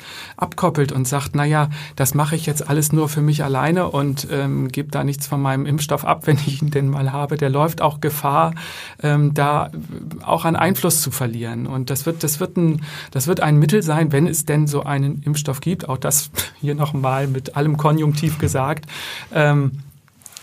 abkoppelt 0.65 0.93
und 0.93 1.07
sagt, 1.07 1.35
na 1.35 1.45
ja, 1.45 1.69
das 1.95 2.15
mache 2.15 2.37
ich 2.37 2.47
jetzt 2.47 2.69
alles 2.69 2.93
nur 2.93 3.09
für 3.09 3.21
mich 3.21 3.45
alleine 3.45 3.91
und 3.91 4.27
ähm, 4.31 4.69
gebe 4.69 4.91
da 4.91 5.05
nichts 5.05 5.27
von 5.27 5.43
meinem 5.43 5.67
Impfstoff 5.67 6.05
ab, 6.05 6.23
wenn 6.27 6.39
ich 6.39 6.63
ihn 6.63 6.71
denn 6.71 6.89
mal 6.89 7.13
habe, 7.13 7.37
der 7.37 7.51
läuft 7.51 7.83
auch 7.83 8.01
Gefahr, 8.01 8.55
ähm, 9.03 9.35
da 9.35 9.71
auch 10.25 10.45
an 10.45 10.57
Einfluss 10.57 11.03
zu 11.03 11.11
verlieren 11.11 11.35
verlieren. 11.35 11.67
Und 11.67 11.91
das 11.91 12.07
wird, 12.07 12.23
das 12.23 12.41
wird 12.41 12.57
ein, 12.57 12.83
das 13.11 13.27
wird 13.27 13.41
ein 13.41 13.59
Mittel 13.59 13.83
sein, 13.83 14.13
wenn 14.13 14.27
es 14.27 14.45
denn 14.45 14.67
so 14.67 14.83
einen 14.83 15.23
Impfstoff 15.23 15.61
gibt. 15.61 15.89
Auch 15.89 15.99
das 15.99 16.31
hier 16.61 16.75
nochmal 16.75 17.27
mit 17.27 17.57
allem 17.57 17.77
Konjunktiv 17.77 18.39
gesagt. 18.39 18.87
Ähm, 19.33 19.81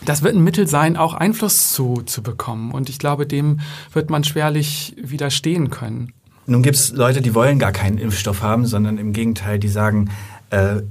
das 0.04 0.24
wird 0.24 0.36
ein 0.36 0.44
Mittel 0.44 0.68
sein, 0.68 0.98
auch 0.98 1.14
Einfluss 1.14 1.72
zu, 1.72 2.02
zu 2.06 2.24
bekommen. 2.24 2.72
Und 2.72 2.90
ich 2.90 2.98
glaube, 2.98 3.28
dem 3.28 3.60
wird 3.94 4.10
man 4.10 4.24
schwerlich 4.24 4.96
widerstehen 5.00 5.70
können. 5.70 6.14
Nun 6.48 6.64
gibt 6.64 6.76
es 6.76 6.92
Leute, 6.92 7.22
die 7.22 7.36
wollen 7.36 7.60
gar 7.60 7.72
keinen 7.72 7.98
Impfstoff 7.98 8.42
haben, 8.42 8.66
sondern 8.66 8.98
im 8.98 9.14
Gegenteil, 9.14 9.60
die 9.60 9.68
sagen, 9.68 10.10
äh, 10.50 10.82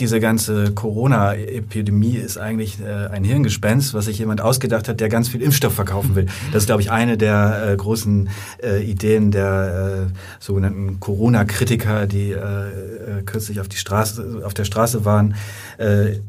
diese 0.00 0.18
ganze 0.18 0.72
Corona-Epidemie 0.72 2.16
ist 2.16 2.36
eigentlich 2.36 2.80
äh, 2.80 3.06
ein 3.12 3.22
Hirngespenst, 3.22 3.94
was 3.94 4.06
sich 4.06 4.18
jemand 4.18 4.40
ausgedacht 4.40 4.88
hat, 4.88 4.98
der 4.98 5.08
ganz 5.08 5.28
viel 5.28 5.40
Impfstoff 5.40 5.74
verkaufen 5.74 6.14
will. 6.16 6.26
Das 6.52 6.64
ist, 6.64 6.66
glaube 6.66 6.82
ich, 6.82 6.90
eine 6.90 7.16
der 7.16 7.70
äh, 7.70 7.76
großen 7.76 8.28
äh, 8.62 8.82
Ideen 8.82 9.30
der 9.30 10.08
äh, 10.10 10.14
sogenannten 10.40 10.98
Corona-Kritiker, 11.00 12.06
die 12.06 12.30
äh, 12.30 12.36
äh, 12.38 13.22
kürzlich 13.24 13.60
auf 13.60 13.68
die 13.68 13.76
Straße, 13.76 14.42
auf 14.44 14.54
der 14.54 14.64
Straße 14.64 15.04
waren 15.04 15.34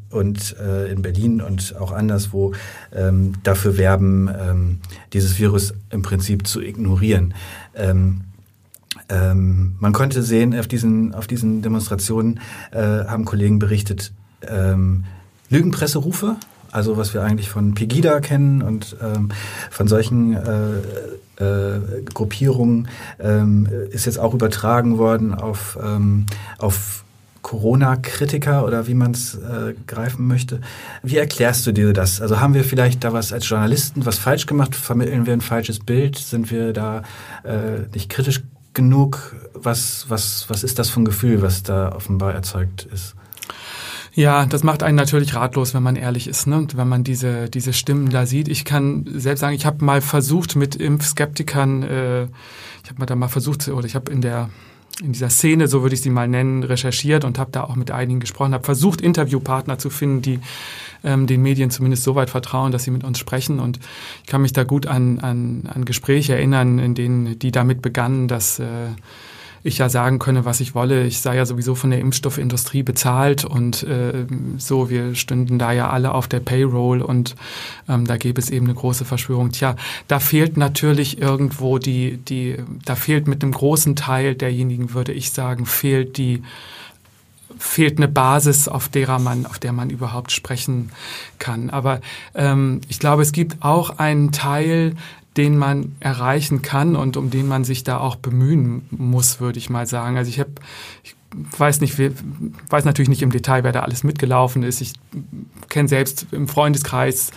und 0.10 0.55
in 0.91 1.01
Berlin 1.01 1.41
und 1.41 1.75
auch 1.79 1.91
anderswo 1.91 2.53
ähm, 2.93 3.34
dafür 3.43 3.77
werben, 3.77 4.27
ähm, 4.27 4.79
dieses 5.13 5.38
Virus 5.38 5.73
im 5.91 6.01
Prinzip 6.01 6.47
zu 6.47 6.62
ignorieren. 6.62 7.34
Ähm, 7.75 8.21
ähm, 9.09 9.75
man 9.79 9.93
konnte 9.93 10.23
sehen, 10.23 10.57
auf 10.57 10.67
diesen, 10.67 11.13
auf 11.13 11.27
diesen 11.27 11.61
Demonstrationen 11.61 12.39
äh, 12.71 12.79
haben 12.79 13.25
Kollegen 13.25 13.59
berichtet, 13.59 14.13
ähm, 14.47 15.05
Lügenpresserufe, 15.49 16.37
also 16.71 16.97
was 16.97 17.13
wir 17.13 17.23
eigentlich 17.23 17.49
von 17.49 17.73
Pegida 17.73 18.19
kennen 18.19 18.61
und 18.61 18.97
ähm, 19.01 19.29
von 19.69 19.87
solchen 19.87 20.33
äh, 20.35 21.43
äh, 21.43 22.01
Gruppierungen, 22.13 22.87
ähm, 23.19 23.67
ist 23.91 24.05
jetzt 24.05 24.19
auch 24.19 24.33
übertragen 24.33 24.97
worden 24.97 25.33
auf, 25.33 25.77
ähm, 25.81 26.25
auf 26.57 27.03
Corona-Kritiker 27.43 28.65
oder 28.65 28.87
wie 28.87 28.95
man 28.95 29.11
es 29.11 29.35
äh, 29.35 29.75
greifen 29.85 30.27
möchte. 30.27 30.61
Wie 31.03 31.17
erklärst 31.17 31.67
du 31.67 31.73
dir 31.73 31.93
das? 31.93 32.19
Also 32.19 32.39
haben 32.39 32.55
wir 32.55 32.63
vielleicht 32.63 33.03
da 33.03 33.13
was 33.13 33.31
als 33.31 33.47
Journalisten 33.47 34.05
was 34.07 34.17
falsch 34.17 34.47
gemacht? 34.47 34.75
Vermitteln 34.75 35.27
wir 35.27 35.33
ein 35.33 35.41
falsches 35.41 35.79
Bild? 35.79 36.17
Sind 36.17 36.49
wir 36.49 36.73
da 36.73 37.03
äh, 37.43 37.85
nicht 37.93 38.09
kritisch 38.09 38.41
genug? 38.75 39.35
Was, 39.53 40.05
was, 40.09 40.45
was 40.49 40.63
ist 40.63 40.77
das 40.77 40.89
für 40.89 41.01
ein 41.01 41.05
Gefühl, 41.05 41.41
was 41.41 41.63
da 41.63 41.91
offenbar 41.91 42.33
erzeugt 42.33 42.83
ist? 42.83 43.15
Ja, 44.13 44.45
das 44.45 44.63
macht 44.63 44.81
einen 44.81 44.95
natürlich 44.95 45.35
ratlos, 45.35 45.73
wenn 45.73 45.83
man 45.83 45.97
ehrlich 45.97 46.27
ist, 46.27 46.47
ne? 46.47 46.57
Und 46.57 46.77
wenn 46.77 46.88
man 46.88 47.03
diese, 47.03 47.49
diese 47.49 47.73
Stimmen 47.73 48.09
da 48.09 48.25
sieht. 48.25 48.47
Ich 48.47 48.63
kann 48.63 49.05
selbst 49.13 49.41
sagen, 49.41 49.55
ich 49.55 49.65
habe 49.65 49.83
mal 49.83 49.99
versucht 49.99 50.55
mit 50.55 50.75
Impfskeptikern, 50.75 51.83
äh, 51.83 52.23
ich 52.23 52.89
habe 52.89 52.99
mal 52.99 53.07
da 53.07 53.15
mal 53.15 53.27
versucht, 53.27 53.67
oder 53.67 53.85
ich 53.85 53.95
habe 53.95 54.11
in 54.11 54.21
der 54.21 54.49
in 55.01 55.12
dieser 55.12 55.29
Szene, 55.29 55.67
so 55.67 55.81
würde 55.81 55.95
ich 55.95 56.01
sie 56.01 56.10
mal 56.10 56.27
nennen, 56.27 56.63
recherchiert 56.63 57.25
und 57.25 57.38
habe 57.38 57.51
da 57.51 57.63
auch 57.63 57.75
mit 57.75 57.91
einigen 57.91 58.19
gesprochen, 58.19 58.53
habe 58.53 58.63
versucht, 58.63 59.01
Interviewpartner 59.01 59.77
zu 59.77 59.89
finden, 59.89 60.21
die 60.21 60.39
ähm, 61.03 61.27
den 61.27 61.41
Medien 61.41 61.69
zumindest 61.69 62.03
so 62.03 62.15
weit 62.15 62.29
vertrauen, 62.29 62.71
dass 62.71 62.84
sie 62.84 62.91
mit 62.91 63.03
uns 63.03 63.19
sprechen. 63.19 63.60
Und 63.60 63.79
ich 64.23 64.27
kann 64.27 64.41
mich 64.41 64.53
da 64.53 64.63
gut 64.63 64.88
an, 64.88 65.19
an, 65.19 65.69
an 65.73 65.86
Gespräche 65.86 66.36
erinnern, 66.36 66.79
in 66.79 66.95
denen 66.95 67.38
die 67.38 67.51
damit 67.51 67.81
begannen, 67.81 68.27
dass 68.27 68.60
äh, 68.60 68.65
ich 69.65 69.80
ja 69.80 69.89
sagen 69.89 70.19
könne, 70.19 70.45
was 70.45 70.60
ich 70.60 70.75
wolle. 70.75 71.06
Ich 71.06 71.21
sei 71.21 71.36
ja 71.36 71.45
sowieso 71.45 71.73
von 71.73 71.89
der 71.89 71.99
Impfstoffindustrie 71.99 72.84
bezahlt 72.84 73.45
und 73.45 73.82
äh, 73.84 74.28
so, 74.58 74.91
wir 74.91 75.15
stünden 75.15 75.58
da 75.58 75.71
ja 75.71 75.89
alle 75.89 76.13
auf 76.13 76.28
der 76.28 76.39
Payroll 76.39 77.01
und 77.01 77.36
ähm, 77.89 78.06
da 78.06 78.17
gäbe 78.17 78.39
es 78.39 78.51
eben 78.51 78.67
eine 78.67 78.75
große 78.75 79.06
Verschwörung. 79.06 79.51
Tja, 79.51 79.75
da 80.08 80.19
fehlt 80.19 80.56
natürlich 80.56 81.19
irgendwo 81.19 81.80
die, 81.80 82.17
die, 82.17 82.58
da 82.86 82.95
fehlt 82.95 83.28
mit 83.28 83.41
einem 83.41 83.54
großen 83.54 83.95
Teil 83.95 84.36
derjenigen, 84.36 84.93
würde 84.93 85.13
ich 85.13 85.32
sagen, 85.32 85.65
fehlt 85.65 86.17
die 86.17 86.43
fehlt 87.58 87.97
eine 87.97 88.10
Basis, 88.10 88.67
auf 88.67 88.89
derer 88.89 89.17
man, 89.17 89.45
auf 89.45 89.60
der 89.60 89.71
man 89.71 89.89
überhaupt 89.89 90.34
sprechen 90.34 90.91
kann. 91.39 91.69
Aber 91.69 92.01
ähm, 92.36 92.82
ich 92.89 92.99
glaube, 92.99 93.21
es 93.21 93.32
gibt 93.32 93.63
auch 93.63 93.97
einen 93.97 94.34
Teil, 94.34 94.95
den 95.37 95.57
man 95.57 95.95
erreichen 95.99 96.61
kann 96.61 96.95
und 96.95 97.17
um 97.17 97.29
den 97.29 97.47
man 97.47 97.63
sich 97.63 97.83
da 97.83 97.97
auch 97.97 98.15
bemühen 98.15 98.85
muss, 98.91 99.39
würde 99.39 99.59
ich 99.59 99.69
mal 99.69 99.85
sagen. 99.85 100.17
Also 100.17 100.29
ich 100.29 100.39
habe, 100.39 100.51
ich 101.03 101.15
weiß 101.57 101.81
nicht, 101.81 101.99
weiß 102.69 102.85
natürlich 102.85 103.09
nicht 103.09 103.21
im 103.21 103.31
Detail, 103.31 103.63
wer 103.63 103.71
da 103.71 103.81
alles 103.81 104.03
mitgelaufen 104.03 104.63
ist. 104.63 104.81
Ich 104.81 104.93
kenne 105.69 105.89
selbst 105.89 106.27
im 106.31 106.47
Freundeskreis 106.47 107.31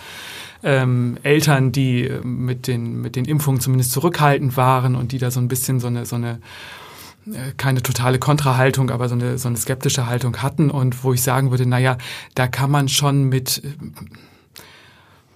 ähm, 0.63 1.17
Eltern, 1.23 1.71
die 1.71 2.09
mit 2.23 2.67
den 2.67 3.01
mit 3.01 3.15
den 3.15 3.25
Impfungen 3.25 3.61
zumindest 3.61 3.91
zurückhaltend 3.91 4.57
waren 4.57 4.95
und 4.95 5.11
die 5.11 5.17
da 5.17 5.31
so 5.31 5.39
ein 5.39 5.47
bisschen 5.47 5.79
so 5.79 5.87
eine 5.87 6.05
so 6.05 6.15
eine 6.15 6.39
äh, 7.27 7.51
keine 7.57 7.81
totale 7.83 8.19
Kontrahaltung, 8.19 8.89
aber 8.89 9.09
so 9.09 9.15
eine, 9.15 9.37
so 9.37 9.47
eine 9.47 9.57
skeptische 9.57 10.07
Haltung 10.07 10.37
hatten 10.37 10.69
und 10.69 11.03
wo 11.03 11.13
ich 11.13 11.21
sagen 11.21 11.51
würde, 11.51 11.65
naja, 11.65 11.97
da 12.35 12.47
kann 12.47 12.71
man 12.71 12.87
schon 12.89 13.25
mit 13.25 13.61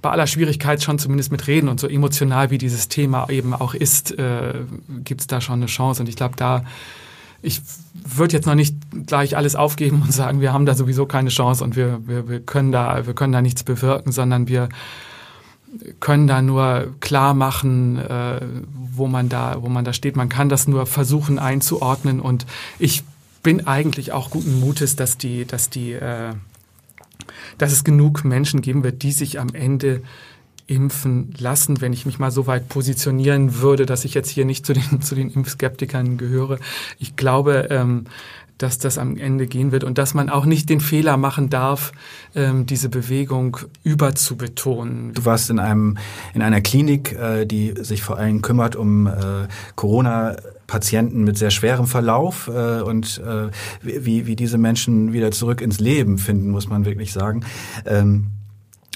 bei 0.04 0.12
aller 0.12 0.28
Schwierigkeit 0.28 0.84
schon 0.84 1.00
zumindest 1.00 1.32
mit 1.32 1.48
reden 1.48 1.70
und 1.70 1.80
so 1.80 1.88
emotional 1.88 2.52
wie 2.52 2.60
dieses 2.60 2.90
Thema 2.90 3.30
eben 3.30 3.54
auch 3.54 3.74
ist, 3.74 4.12
äh, 4.20 4.54
gibt 5.04 5.22
es 5.22 5.28
da 5.28 5.42
schon 5.42 5.56
eine 5.56 5.68
Chance. 5.68 6.04
Und 6.04 6.10
ich 6.10 6.18
glaube, 6.18 6.36
da, 6.36 6.66
ich 7.42 7.62
würde 7.94 8.36
jetzt 8.36 8.46
noch 8.46 8.54
nicht 8.54 8.76
gleich 9.08 9.38
alles 9.38 9.56
aufgeben 9.56 10.02
und 10.04 10.12
sagen, 10.12 10.42
wir 10.42 10.52
haben 10.52 10.66
da 10.66 10.76
sowieso 10.76 11.06
keine 11.06 11.30
Chance 11.30 11.64
und 11.64 11.78
wir, 11.78 12.06
wir, 12.06 12.28
wir 12.28 12.42
können 12.42 12.74
da, 12.74 13.08
wir 13.08 13.14
können 13.14 13.32
da 13.32 13.42
nichts 13.42 13.64
bewirken, 13.64 14.12
sondern 14.12 14.50
wir 14.50 14.68
können 16.02 16.28
da 16.28 16.42
nur 16.42 16.94
klar 17.00 17.34
machen, 17.34 17.98
äh, 17.98 18.42
wo 18.74 19.08
man 19.08 19.30
da, 19.30 19.56
wo 19.62 19.70
man 19.70 19.86
da 19.86 19.94
steht. 19.94 20.18
Man 20.18 20.28
kann 20.28 20.50
das 20.50 20.68
nur 20.68 20.86
versuchen 20.86 21.40
einzuordnen 21.40 22.20
und 22.20 22.46
ich 22.78 23.04
bin 23.42 23.68
eigentlich 23.68 24.12
auch 24.12 24.32
guten 24.32 24.60
Mutes, 24.60 24.98
dass 24.98 25.18
die, 25.18 25.46
dass 25.46 25.70
die 25.70 25.94
äh, 25.94 26.34
dass 27.58 27.72
es 27.72 27.84
genug 27.84 28.24
Menschen 28.24 28.62
geben 28.62 28.84
wird, 28.84 29.04
die 29.04 29.12
sich 29.12 29.40
am 29.40 29.50
Ende 29.54 30.02
impfen 30.68 31.34
lassen, 31.38 31.82
wenn 31.82 31.94
ich 31.94 32.06
mich 32.06 32.20
mal 32.20 32.32
so 32.32 32.48
weit 32.48 32.70
positionieren 32.70 33.62
würde, 33.62 33.86
dass 33.86 34.06
ich 34.06 34.14
jetzt 34.14 34.30
hier 34.30 34.46
nicht 34.46 34.66
zu 34.66 34.74
den, 34.74 35.02
zu 35.02 35.16
den 35.16 35.30
Impfskeptikern 35.30 36.18
gehöre. 36.18 36.60
Ich 37.00 37.16
glaube, 37.16 37.68
ähm, 37.70 38.06
dass 38.58 38.78
das 38.78 38.98
am 38.98 39.18
Ende 39.18 39.48
gehen 39.48 39.72
wird 39.72 39.84
und 39.84 39.98
dass 39.98 40.14
man 40.14 40.30
auch 40.30 40.46
nicht 40.46 40.70
den 40.70 40.80
Fehler 40.80 41.18
machen 41.18 41.50
darf, 41.50 41.92
ähm, 42.36 42.66
diese 42.66 42.88
Bewegung 42.88 43.58
überzubetonen. 43.84 45.14
Du 45.14 45.26
warst 45.26 45.50
in 45.50 45.60
einem 45.60 45.98
in 46.34 46.42
einer 46.42 46.62
Klinik, 46.62 47.14
äh, 47.14 47.46
die 47.46 47.74
sich 47.82 48.04
vor 48.04 48.18
allem 48.18 48.42
kümmert 48.42 48.76
um 48.76 49.08
äh, 49.08 49.48
Corona 49.76 50.36
Patienten 50.74 51.24
mit 51.24 51.38
sehr 51.38 51.52
schwerem 51.52 51.86
Verlauf 51.86 52.48
äh, 52.48 52.82
und 52.82 53.20
äh, 53.20 53.52
wie, 53.84 54.26
wie 54.26 54.36
diese 54.36 54.58
Menschen 54.58 55.14
wieder 55.14 55.30
zurück 55.30 55.62
ins 55.62 55.80
Leben 55.80 56.18
finden, 56.18 56.50
muss 56.50 56.68
man 56.68 56.84
wirklich 56.84 57.14
sagen. 57.14 57.46
Ähm, 57.86 58.32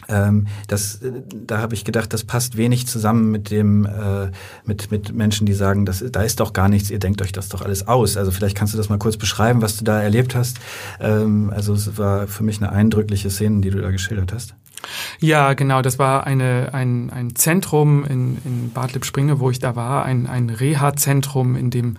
ähm, 0.10 0.48
das, 0.68 1.02
da 1.36 1.60
habe 1.60 1.76
ich 1.76 1.86
gedacht, 1.86 2.12
das 2.14 2.24
passt 2.24 2.58
wenig 2.58 2.88
zusammen 2.88 3.30
mit 3.30 3.52
dem 3.52 3.86
äh, 3.86 4.32
mit 4.66 4.90
mit 4.90 5.14
Menschen, 5.14 5.46
die 5.46 5.54
sagen, 5.54 5.86
das, 5.86 6.04
da 6.12 6.24
ist 6.24 6.40
doch 6.40 6.52
gar 6.52 6.68
nichts, 6.68 6.90
ihr 6.90 6.98
denkt 6.98 7.22
euch 7.22 7.32
das 7.32 7.48
doch 7.48 7.62
alles 7.62 7.88
aus. 7.88 8.18
Also 8.18 8.32
vielleicht 8.32 8.58
kannst 8.58 8.74
du 8.74 8.78
das 8.80 8.90
mal 8.90 8.98
kurz 8.98 9.18
beschreiben, 9.18 9.62
was 9.62 9.78
du 9.78 9.84
da 9.84 10.02
erlebt 10.02 10.34
hast. 10.34 10.58
Ähm, 11.00 11.52
also 11.56 11.74
es 11.74 11.96
war 12.00 12.26
für 12.26 12.42
mich 12.42 12.58
eine 12.58 12.72
eindrückliche 12.72 13.30
Szene, 13.30 13.62
die 13.62 13.70
du 13.70 13.82
da 13.82 13.92
geschildert 13.92 14.34
hast. 14.34 14.56
Ja, 15.20 15.54
genau. 15.54 15.82
Das 15.82 16.00
war 16.00 16.26
eine, 16.26 16.70
ein, 16.74 17.10
ein 17.10 17.36
Zentrum 17.36 18.06
in, 18.06 18.38
in 18.46 18.72
Bad 18.72 18.94
Lippspringe, 18.94 19.40
wo 19.40 19.50
ich 19.50 19.60
da 19.60 19.76
war, 19.76 20.06
ein, 20.06 20.28
ein 20.28 20.50
Reha-Zentrum, 20.50 21.56
in 21.56 21.70
dem, 21.70 21.98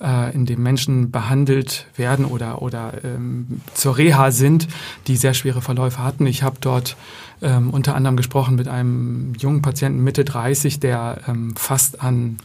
äh, 0.00 0.34
in 0.34 0.46
dem 0.46 0.62
Menschen 0.62 1.10
behandelt 1.10 1.86
werden 1.96 2.24
oder, 2.24 2.62
oder 2.62 3.04
ähm, 3.04 3.60
zur 3.74 3.98
Reha 3.98 4.30
sind, 4.30 4.68
die 5.06 5.16
sehr 5.16 5.34
schwere 5.34 5.62
Verläufe 5.62 6.02
hatten. 6.02 6.26
Ich 6.26 6.42
habe 6.42 6.56
dort 6.60 6.96
ähm, 7.42 7.70
unter 7.70 7.94
anderem 7.94 8.16
gesprochen 8.16 8.56
mit 8.56 8.68
einem 8.68 9.34
jungen 9.38 9.62
Patienten 9.62 10.02
Mitte 10.02 10.24
30, 10.24 10.80
der 10.80 11.18
ähm, 11.28 11.54
fast 11.56 12.00
an 12.00 12.38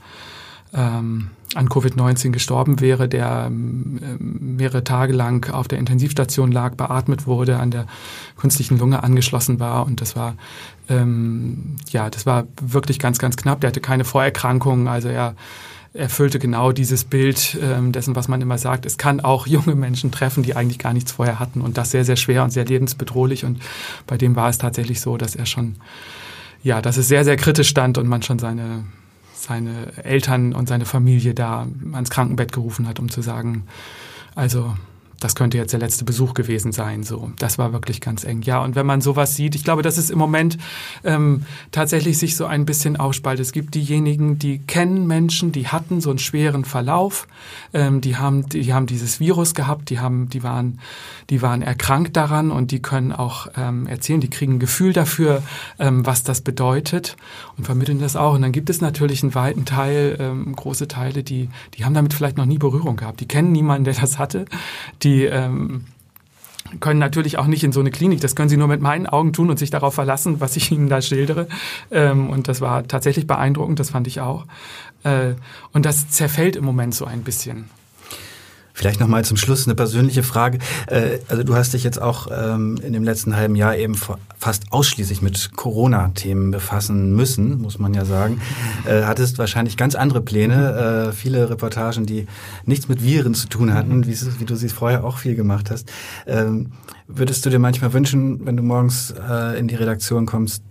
ähm, 0.73 1.31
an 1.55 1.67
Covid-19 1.67 2.31
gestorben 2.31 2.79
wäre, 2.79 3.09
der 3.09 3.45
ähm, 3.47 3.99
mehrere 4.39 4.83
Tage 4.83 5.13
lang 5.13 5.51
auf 5.51 5.67
der 5.67 5.79
Intensivstation 5.79 6.51
lag, 6.51 6.75
beatmet 6.75 7.25
wurde, 7.25 7.57
an 7.57 7.71
der 7.71 7.87
künstlichen 8.37 8.77
Lunge 8.77 9.03
angeschlossen 9.03 9.59
war 9.59 9.85
und 9.85 10.01
das 10.01 10.15
war 10.15 10.35
ähm, 10.89 11.75
ja, 11.89 12.09
das 12.09 12.25
war 12.25 12.47
wirklich 12.61 12.99
ganz, 12.99 13.19
ganz 13.19 13.37
knapp. 13.37 13.61
Der 13.61 13.69
hatte 13.69 13.81
keine 13.81 14.05
Vorerkrankungen, 14.05 14.87
also 14.87 15.07
er 15.07 15.35
erfüllte 15.93 16.37
genau 16.37 16.71
dieses 16.71 17.03
Bild 17.03 17.57
ähm, 17.61 17.91
dessen, 17.91 18.15
was 18.15 18.27
man 18.27 18.41
immer 18.41 18.57
sagt. 18.57 18.85
Es 18.85 18.97
kann 18.97 19.19
auch 19.19 19.47
junge 19.47 19.75
Menschen 19.75 20.11
treffen, 20.11 20.43
die 20.43 20.55
eigentlich 20.55 20.79
gar 20.79 20.93
nichts 20.93 21.11
vorher 21.11 21.39
hatten 21.39 21.61
und 21.61 21.77
das 21.77 21.91
sehr, 21.91 22.05
sehr 22.05 22.15
schwer 22.15 22.43
und 22.43 22.51
sehr 22.51 22.65
lebensbedrohlich. 22.65 23.45
Und 23.45 23.59
bei 24.05 24.17
dem 24.17 24.35
war 24.35 24.49
es 24.49 24.57
tatsächlich 24.57 25.01
so, 25.01 25.17
dass 25.17 25.35
er 25.35 25.45
schon, 25.45 25.77
ja, 26.63 26.81
dass 26.81 26.97
es 26.97 27.07
sehr, 27.07 27.23
sehr 27.23 27.37
kritisch 27.37 27.69
stand 27.69 27.97
und 27.97 28.07
man 28.07 28.21
schon 28.21 28.37
seine 28.37 28.83
seine 29.43 30.03
Eltern 30.03 30.53
und 30.53 30.67
seine 30.67 30.85
Familie 30.85 31.33
da 31.33 31.67
ans 31.93 32.09
Krankenbett 32.09 32.51
gerufen 32.51 32.87
hat, 32.87 32.99
um 32.99 33.09
zu 33.09 33.21
sagen, 33.21 33.65
also 34.35 34.75
das 35.19 35.35
könnte 35.35 35.57
jetzt 35.57 35.73
der 35.73 35.79
letzte 35.79 36.05
Besuch 36.05 36.33
gewesen 36.33 36.71
sein. 36.71 37.03
So, 37.03 37.31
das 37.37 37.57
war 37.57 37.73
wirklich 37.73 38.01
ganz 38.01 38.23
eng. 38.23 38.41
Ja, 38.43 38.63
und 38.63 38.75
wenn 38.75 38.85
man 38.85 39.01
sowas 39.01 39.35
sieht, 39.35 39.55
ich 39.55 39.63
glaube, 39.63 39.81
dass 39.81 39.97
es 39.97 40.09
im 40.09 40.17
Moment 40.17 40.57
ähm, 41.03 41.45
tatsächlich 41.71 42.17
sich 42.17 42.35
so 42.35 42.45
ein 42.45 42.65
bisschen 42.65 42.95
ausspaltet. 42.95 43.45
Es 43.45 43.51
gibt 43.51 43.75
diejenigen, 43.75 44.39
die 44.39 44.59
kennen 44.59 45.07
Menschen, 45.07 45.51
die 45.51 45.67
hatten 45.67 45.99
so 46.01 46.09
einen 46.09 46.19
schweren 46.19 46.63
Verlauf, 46.63 47.27
ähm, 47.73 48.01
die 48.01 48.15
haben, 48.17 48.47
die 48.47 48.73
haben 48.73 48.85
dieses 48.85 49.19
Virus 49.19 49.53
gehabt, 49.53 49.89
die 49.89 49.99
haben, 49.99 50.29
die 50.29 50.43
waren, 50.43 50.79
die 51.29 51.41
waren 51.41 51.61
erkrankt 51.61 52.15
daran 52.15 52.51
und 52.51 52.71
die 52.71 52.81
können 52.81 53.11
auch 53.11 53.47
ähm, 53.57 53.87
erzählen, 53.87 54.21
die 54.21 54.29
kriegen 54.29 54.53
ein 54.53 54.59
Gefühl 54.59 54.93
dafür, 54.93 55.43
ähm, 55.79 56.05
was 56.05 56.23
das 56.23 56.41
bedeutet 56.41 57.17
und 57.57 57.65
vermitteln 57.65 57.99
das 57.99 58.15
auch. 58.15 58.35
Und 58.35 58.41
dann 58.41 58.51
gibt 58.51 58.69
es 58.69 58.79
natürlich 58.79 59.23
einen 59.23 59.35
weiten 59.35 59.65
Teil, 59.65 60.15
ähm, 60.19 60.55
große 60.55 60.87
Teile, 60.87 61.23
die, 61.23 61.49
die 61.77 61.83
haben 61.83 61.93
damit 61.93 62.13
vielleicht 62.13 62.37
noch 62.37 62.45
nie 62.45 62.57
Berührung 62.57 62.95
gehabt. 62.95 63.19
Die 63.19 63.27
kennen 63.27 63.51
niemanden, 63.51 63.83
der 63.83 63.95
das 63.95 64.17
hatte. 64.17 64.45
Die 65.03 65.08
die, 65.09 65.25
ähm, 65.25 65.85
können 66.79 66.99
natürlich 66.99 67.37
auch 67.37 67.47
nicht 67.47 67.63
in 67.63 67.71
so 67.71 67.79
eine 67.79 67.89
Klinik. 67.89 68.21
Das 68.21 68.35
können 68.35 68.49
sie 68.49 68.57
nur 68.57 68.67
mit 68.67 68.81
meinen 68.81 69.07
Augen 69.07 69.33
tun 69.33 69.49
und 69.49 69.57
sich 69.57 69.71
darauf 69.71 69.95
verlassen, 69.95 70.39
was 70.39 70.55
ich 70.55 70.71
ihnen 70.71 70.87
da 70.87 71.01
schildere. 71.01 71.47
Ähm, 71.89 72.29
und 72.29 72.47
das 72.47 72.61
war 72.61 72.87
tatsächlich 72.87 73.25
beeindruckend, 73.25 73.79
das 73.79 73.89
fand 73.89 74.07
ich 74.07 74.21
auch. 74.21 74.45
Äh, 75.03 75.33
und 75.73 75.85
das 75.85 76.09
zerfällt 76.09 76.55
im 76.55 76.65
Moment 76.65 76.93
so 76.93 77.05
ein 77.05 77.23
bisschen. 77.23 77.69
Vielleicht 78.79 79.01
noch 79.01 79.09
mal 79.09 79.25
zum 79.25 79.35
Schluss 79.35 79.67
eine 79.67 79.75
persönliche 79.75 80.23
Frage. 80.23 80.57
Äh, 80.87 81.19
also 81.27 81.43
du 81.43 81.53
hast 81.53 81.73
dich 81.73 81.83
jetzt 81.83 82.01
auch 82.01 82.29
ähm, 82.31 82.79
in 82.81 82.93
dem 82.93 83.03
letzten 83.03 83.35
halben 83.35 83.57
Jahr 83.57 83.75
eben 83.75 83.93
fast 84.37 84.71
ausschließlich 84.71 85.21
mit 85.21 85.51
Corona-Themen 85.57 86.51
befassen 86.51 87.13
müssen, 87.13 87.61
muss 87.61 87.77
man 87.77 87.93
ja 87.93 88.05
sagen. 88.05 88.39
Äh, 88.85 89.03
hattest 89.03 89.37
wahrscheinlich 89.37 89.75
ganz 89.75 89.95
andere 89.95 90.21
Pläne, 90.21 91.09
äh, 91.09 91.11
viele 91.11 91.49
Reportagen, 91.49 92.05
die 92.05 92.25
nichts 92.63 92.87
mit 92.87 93.03
Viren 93.03 93.33
zu 93.33 93.49
tun 93.49 93.73
hatten, 93.73 94.07
wie, 94.07 94.45
du 94.45 94.55
sie 94.55 94.69
vorher 94.69 95.03
auch 95.03 95.17
viel 95.17 95.35
gemacht 95.35 95.71
hast. 95.71 95.91
Ähm, 96.25 96.71
würdest 97.09 97.45
du 97.45 97.49
dir 97.49 97.59
manchmal 97.59 97.91
wünschen, 97.91 98.45
wenn 98.45 98.55
du 98.55 98.63
morgens 98.63 99.13
in 99.57 99.67
die 99.67 99.75
Redaktion 99.75 100.25
kommst, 100.25 100.63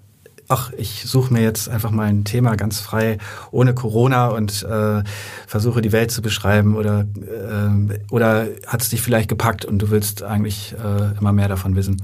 ach, 0.48 0.72
ich 0.76 1.04
suche 1.04 1.32
mir 1.32 1.42
jetzt 1.42 1.68
einfach 1.68 1.90
mal 1.90 2.08
ein 2.08 2.24
Thema 2.24 2.56
ganz 2.56 2.80
frei, 2.80 3.18
ohne 3.50 3.74
Corona 3.74 4.28
und 4.28 4.62
äh, 4.62 5.02
versuche 5.46 5.82
die 5.82 5.92
Welt 5.92 6.10
zu 6.10 6.22
beschreiben 6.22 6.74
oder, 6.76 7.00
äh, 7.00 7.98
oder 8.10 8.46
hat 8.66 8.82
es 8.82 8.88
dich 8.88 9.02
vielleicht 9.02 9.28
gepackt 9.28 9.66
und 9.66 9.78
du 9.80 9.90
willst 9.90 10.22
eigentlich 10.22 10.74
äh, 10.82 11.18
immer 11.18 11.32
mehr 11.32 11.48
davon 11.48 11.76
wissen? 11.76 12.02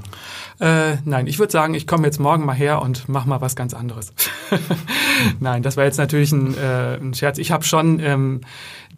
Äh, 0.60 0.96
nein, 1.04 1.26
ich 1.26 1.38
würde 1.38 1.52
sagen, 1.52 1.74
ich 1.74 1.86
komme 1.86 2.06
jetzt 2.06 2.20
morgen 2.20 2.44
mal 2.44 2.54
her 2.54 2.82
und 2.82 3.08
mach 3.08 3.24
mal 3.24 3.40
was 3.40 3.56
ganz 3.56 3.72
anderes. 3.72 4.12
nein, 5.40 5.62
das 5.62 5.76
war 5.76 5.84
jetzt 5.84 5.98
natürlich 5.98 6.30
ein, 6.32 6.56
äh, 6.56 6.96
ein 6.96 7.14
Scherz. 7.14 7.38
Ich 7.38 7.50
habe 7.50 7.64
schon 7.64 7.98
ähm, 8.00 8.42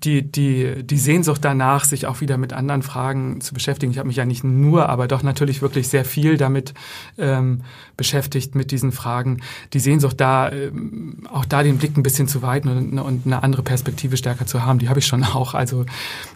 die, 0.05 0.23
die, 0.23 0.83
die 0.83 0.99
Sehnsucht 0.99 1.45
danach, 1.45 1.85
sich 1.85 2.07
auch 2.07 2.21
wieder 2.21 2.37
mit 2.37 2.53
anderen 2.53 2.83
Fragen 2.83 3.41
zu 3.41 3.55
beschäftigen. 3.55 3.93
Ich 3.93 3.99
habe 3.99 4.09
mich 4.09 4.17
ja 4.17 4.25
nicht 4.25 4.45
nur, 4.45 4.89
aber 4.89 5.09
doch 5.09 5.23
natürlich 5.23 5.63
wirklich 5.63 5.89
sehr 5.89 6.05
viel 6.05 6.37
damit 6.37 6.75
ähm, 7.19 7.63
beschäftigt, 7.97 8.55
mit 8.55 8.71
diesen 8.71 8.93
Fragen. 8.93 9.41
Die 9.73 9.81
Sehnsucht 9.81 10.21
da, 10.21 10.51
ähm, 10.51 11.27
auch 11.33 11.45
da 11.45 11.63
den 11.63 11.79
Blick 11.79 11.97
ein 11.97 12.03
bisschen 12.03 12.29
zu 12.29 12.43
weiten 12.43 12.69
und, 12.69 12.99
und 12.99 13.27
eine 13.27 13.43
andere 13.43 13.63
Perspektive 13.63 14.17
stärker 14.17 14.47
zu 14.47 14.65
haben, 14.65 14.79
die 14.79 14.89
habe 14.89 14.99
ich 14.99 15.07
schon 15.07 15.25
auch. 15.25 15.55
Also 15.55 15.87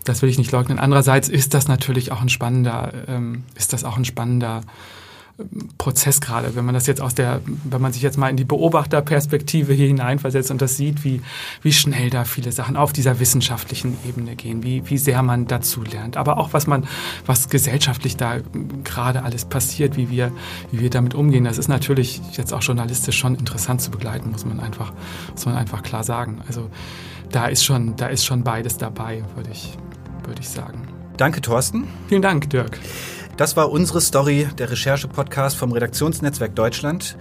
das 0.04 0.22
will 0.22 0.30
ich 0.30 0.38
nicht 0.38 0.52
leugnen. 0.52 0.78
Andererseits 0.78 1.28
ist 1.28 1.54
das 1.54 1.68
natürlich 1.68 2.12
auch 2.12 2.22
ein 2.22 2.28
spannender, 2.28 2.92
ähm, 3.08 3.44
ist 3.54 3.72
das 3.72 3.84
auch 3.84 3.96
ein 3.96 4.04
spannender 4.04 4.62
Prozess 5.78 6.20
gerade, 6.20 6.54
wenn 6.54 6.64
man 6.64 6.74
das 6.74 6.86
jetzt 6.86 7.00
aus 7.00 7.14
der, 7.14 7.40
wenn 7.64 7.80
man 7.80 7.92
sich 7.92 8.02
jetzt 8.02 8.18
mal 8.18 8.28
in 8.28 8.36
die 8.36 8.44
Beobachterperspektive 8.44 9.72
hier 9.72 9.86
hineinversetzt 9.86 10.50
und 10.50 10.60
das 10.60 10.76
sieht, 10.76 11.04
wie, 11.04 11.22
wie 11.62 11.72
schnell 11.72 12.10
da 12.10 12.24
viele 12.24 12.52
Sachen 12.52 12.76
auf 12.76 12.92
dieser 12.92 13.20
wissenschaftlichen 13.20 13.96
Ebene 14.06 14.36
gehen, 14.36 14.62
wie, 14.62 14.82
wie 14.88 14.98
sehr 14.98 15.22
man 15.22 15.46
dazu 15.46 15.82
lernt, 15.82 16.16
aber 16.16 16.38
auch 16.38 16.52
was 16.52 16.66
man, 16.66 16.86
was 17.26 17.48
gesellschaftlich 17.48 18.16
da 18.16 18.38
gerade 18.84 19.22
alles 19.22 19.44
passiert, 19.44 19.96
wie 19.96 20.10
wir, 20.10 20.32
wie 20.70 20.80
wir 20.80 20.90
damit 20.90 21.14
umgehen, 21.14 21.44
das 21.44 21.58
ist 21.58 21.68
natürlich 21.68 22.20
jetzt 22.32 22.52
auch 22.52 22.62
journalistisch 22.62 23.18
schon 23.18 23.34
interessant 23.36 23.80
zu 23.80 23.90
begleiten, 23.90 24.30
muss 24.30 24.44
man 24.44 24.60
einfach, 24.60 24.92
muss 25.32 25.46
man 25.46 25.56
einfach 25.56 25.82
klar 25.82 26.04
sagen. 26.04 26.40
Also 26.46 26.70
da 27.30 27.46
ist 27.46 27.64
schon, 27.64 27.96
da 27.96 28.06
ist 28.06 28.24
schon 28.24 28.44
beides 28.44 28.76
dabei, 28.76 29.22
würde 29.34 29.50
ich, 29.50 29.76
würde 30.24 30.40
ich 30.40 30.48
sagen. 30.48 30.88
Danke, 31.16 31.40
Thorsten. 31.40 31.86
Vielen 32.08 32.22
Dank, 32.22 32.48
Dirk. 32.50 32.78
Das 33.40 33.56
war 33.56 33.70
unsere 33.72 34.02
Story, 34.02 34.46
der 34.58 34.70
Recherche-Podcast 34.70 35.56
vom 35.56 35.72
Redaktionsnetzwerk 35.72 36.54
Deutschland. 36.54 37.16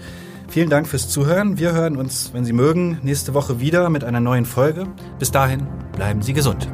Vielen 0.49 0.69
Dank 0.69 0.85
fürs 0.85 1.07
Zuhören. 1.07 1.57
Wir 1.59 1.71
hören 1.71 1.95
uns, 1.95 2.31
wenn 2.33 2.43
Sie 2.43 2.51
mögen, 2.51 2.99
nächste 3.03 3.33
Woche 3.33 3.61
wieder 3.61 3.89
mit 3.89 4.03
einer 4.03 4.19
neuen 4.19 4.43
Folge. 4.43 4.85
Bis 5.17 5.31
dahin, 5.31 5.65
bleiben 5.95 6.21
Sie 6.21 6.33
gesund. 6.33 6.67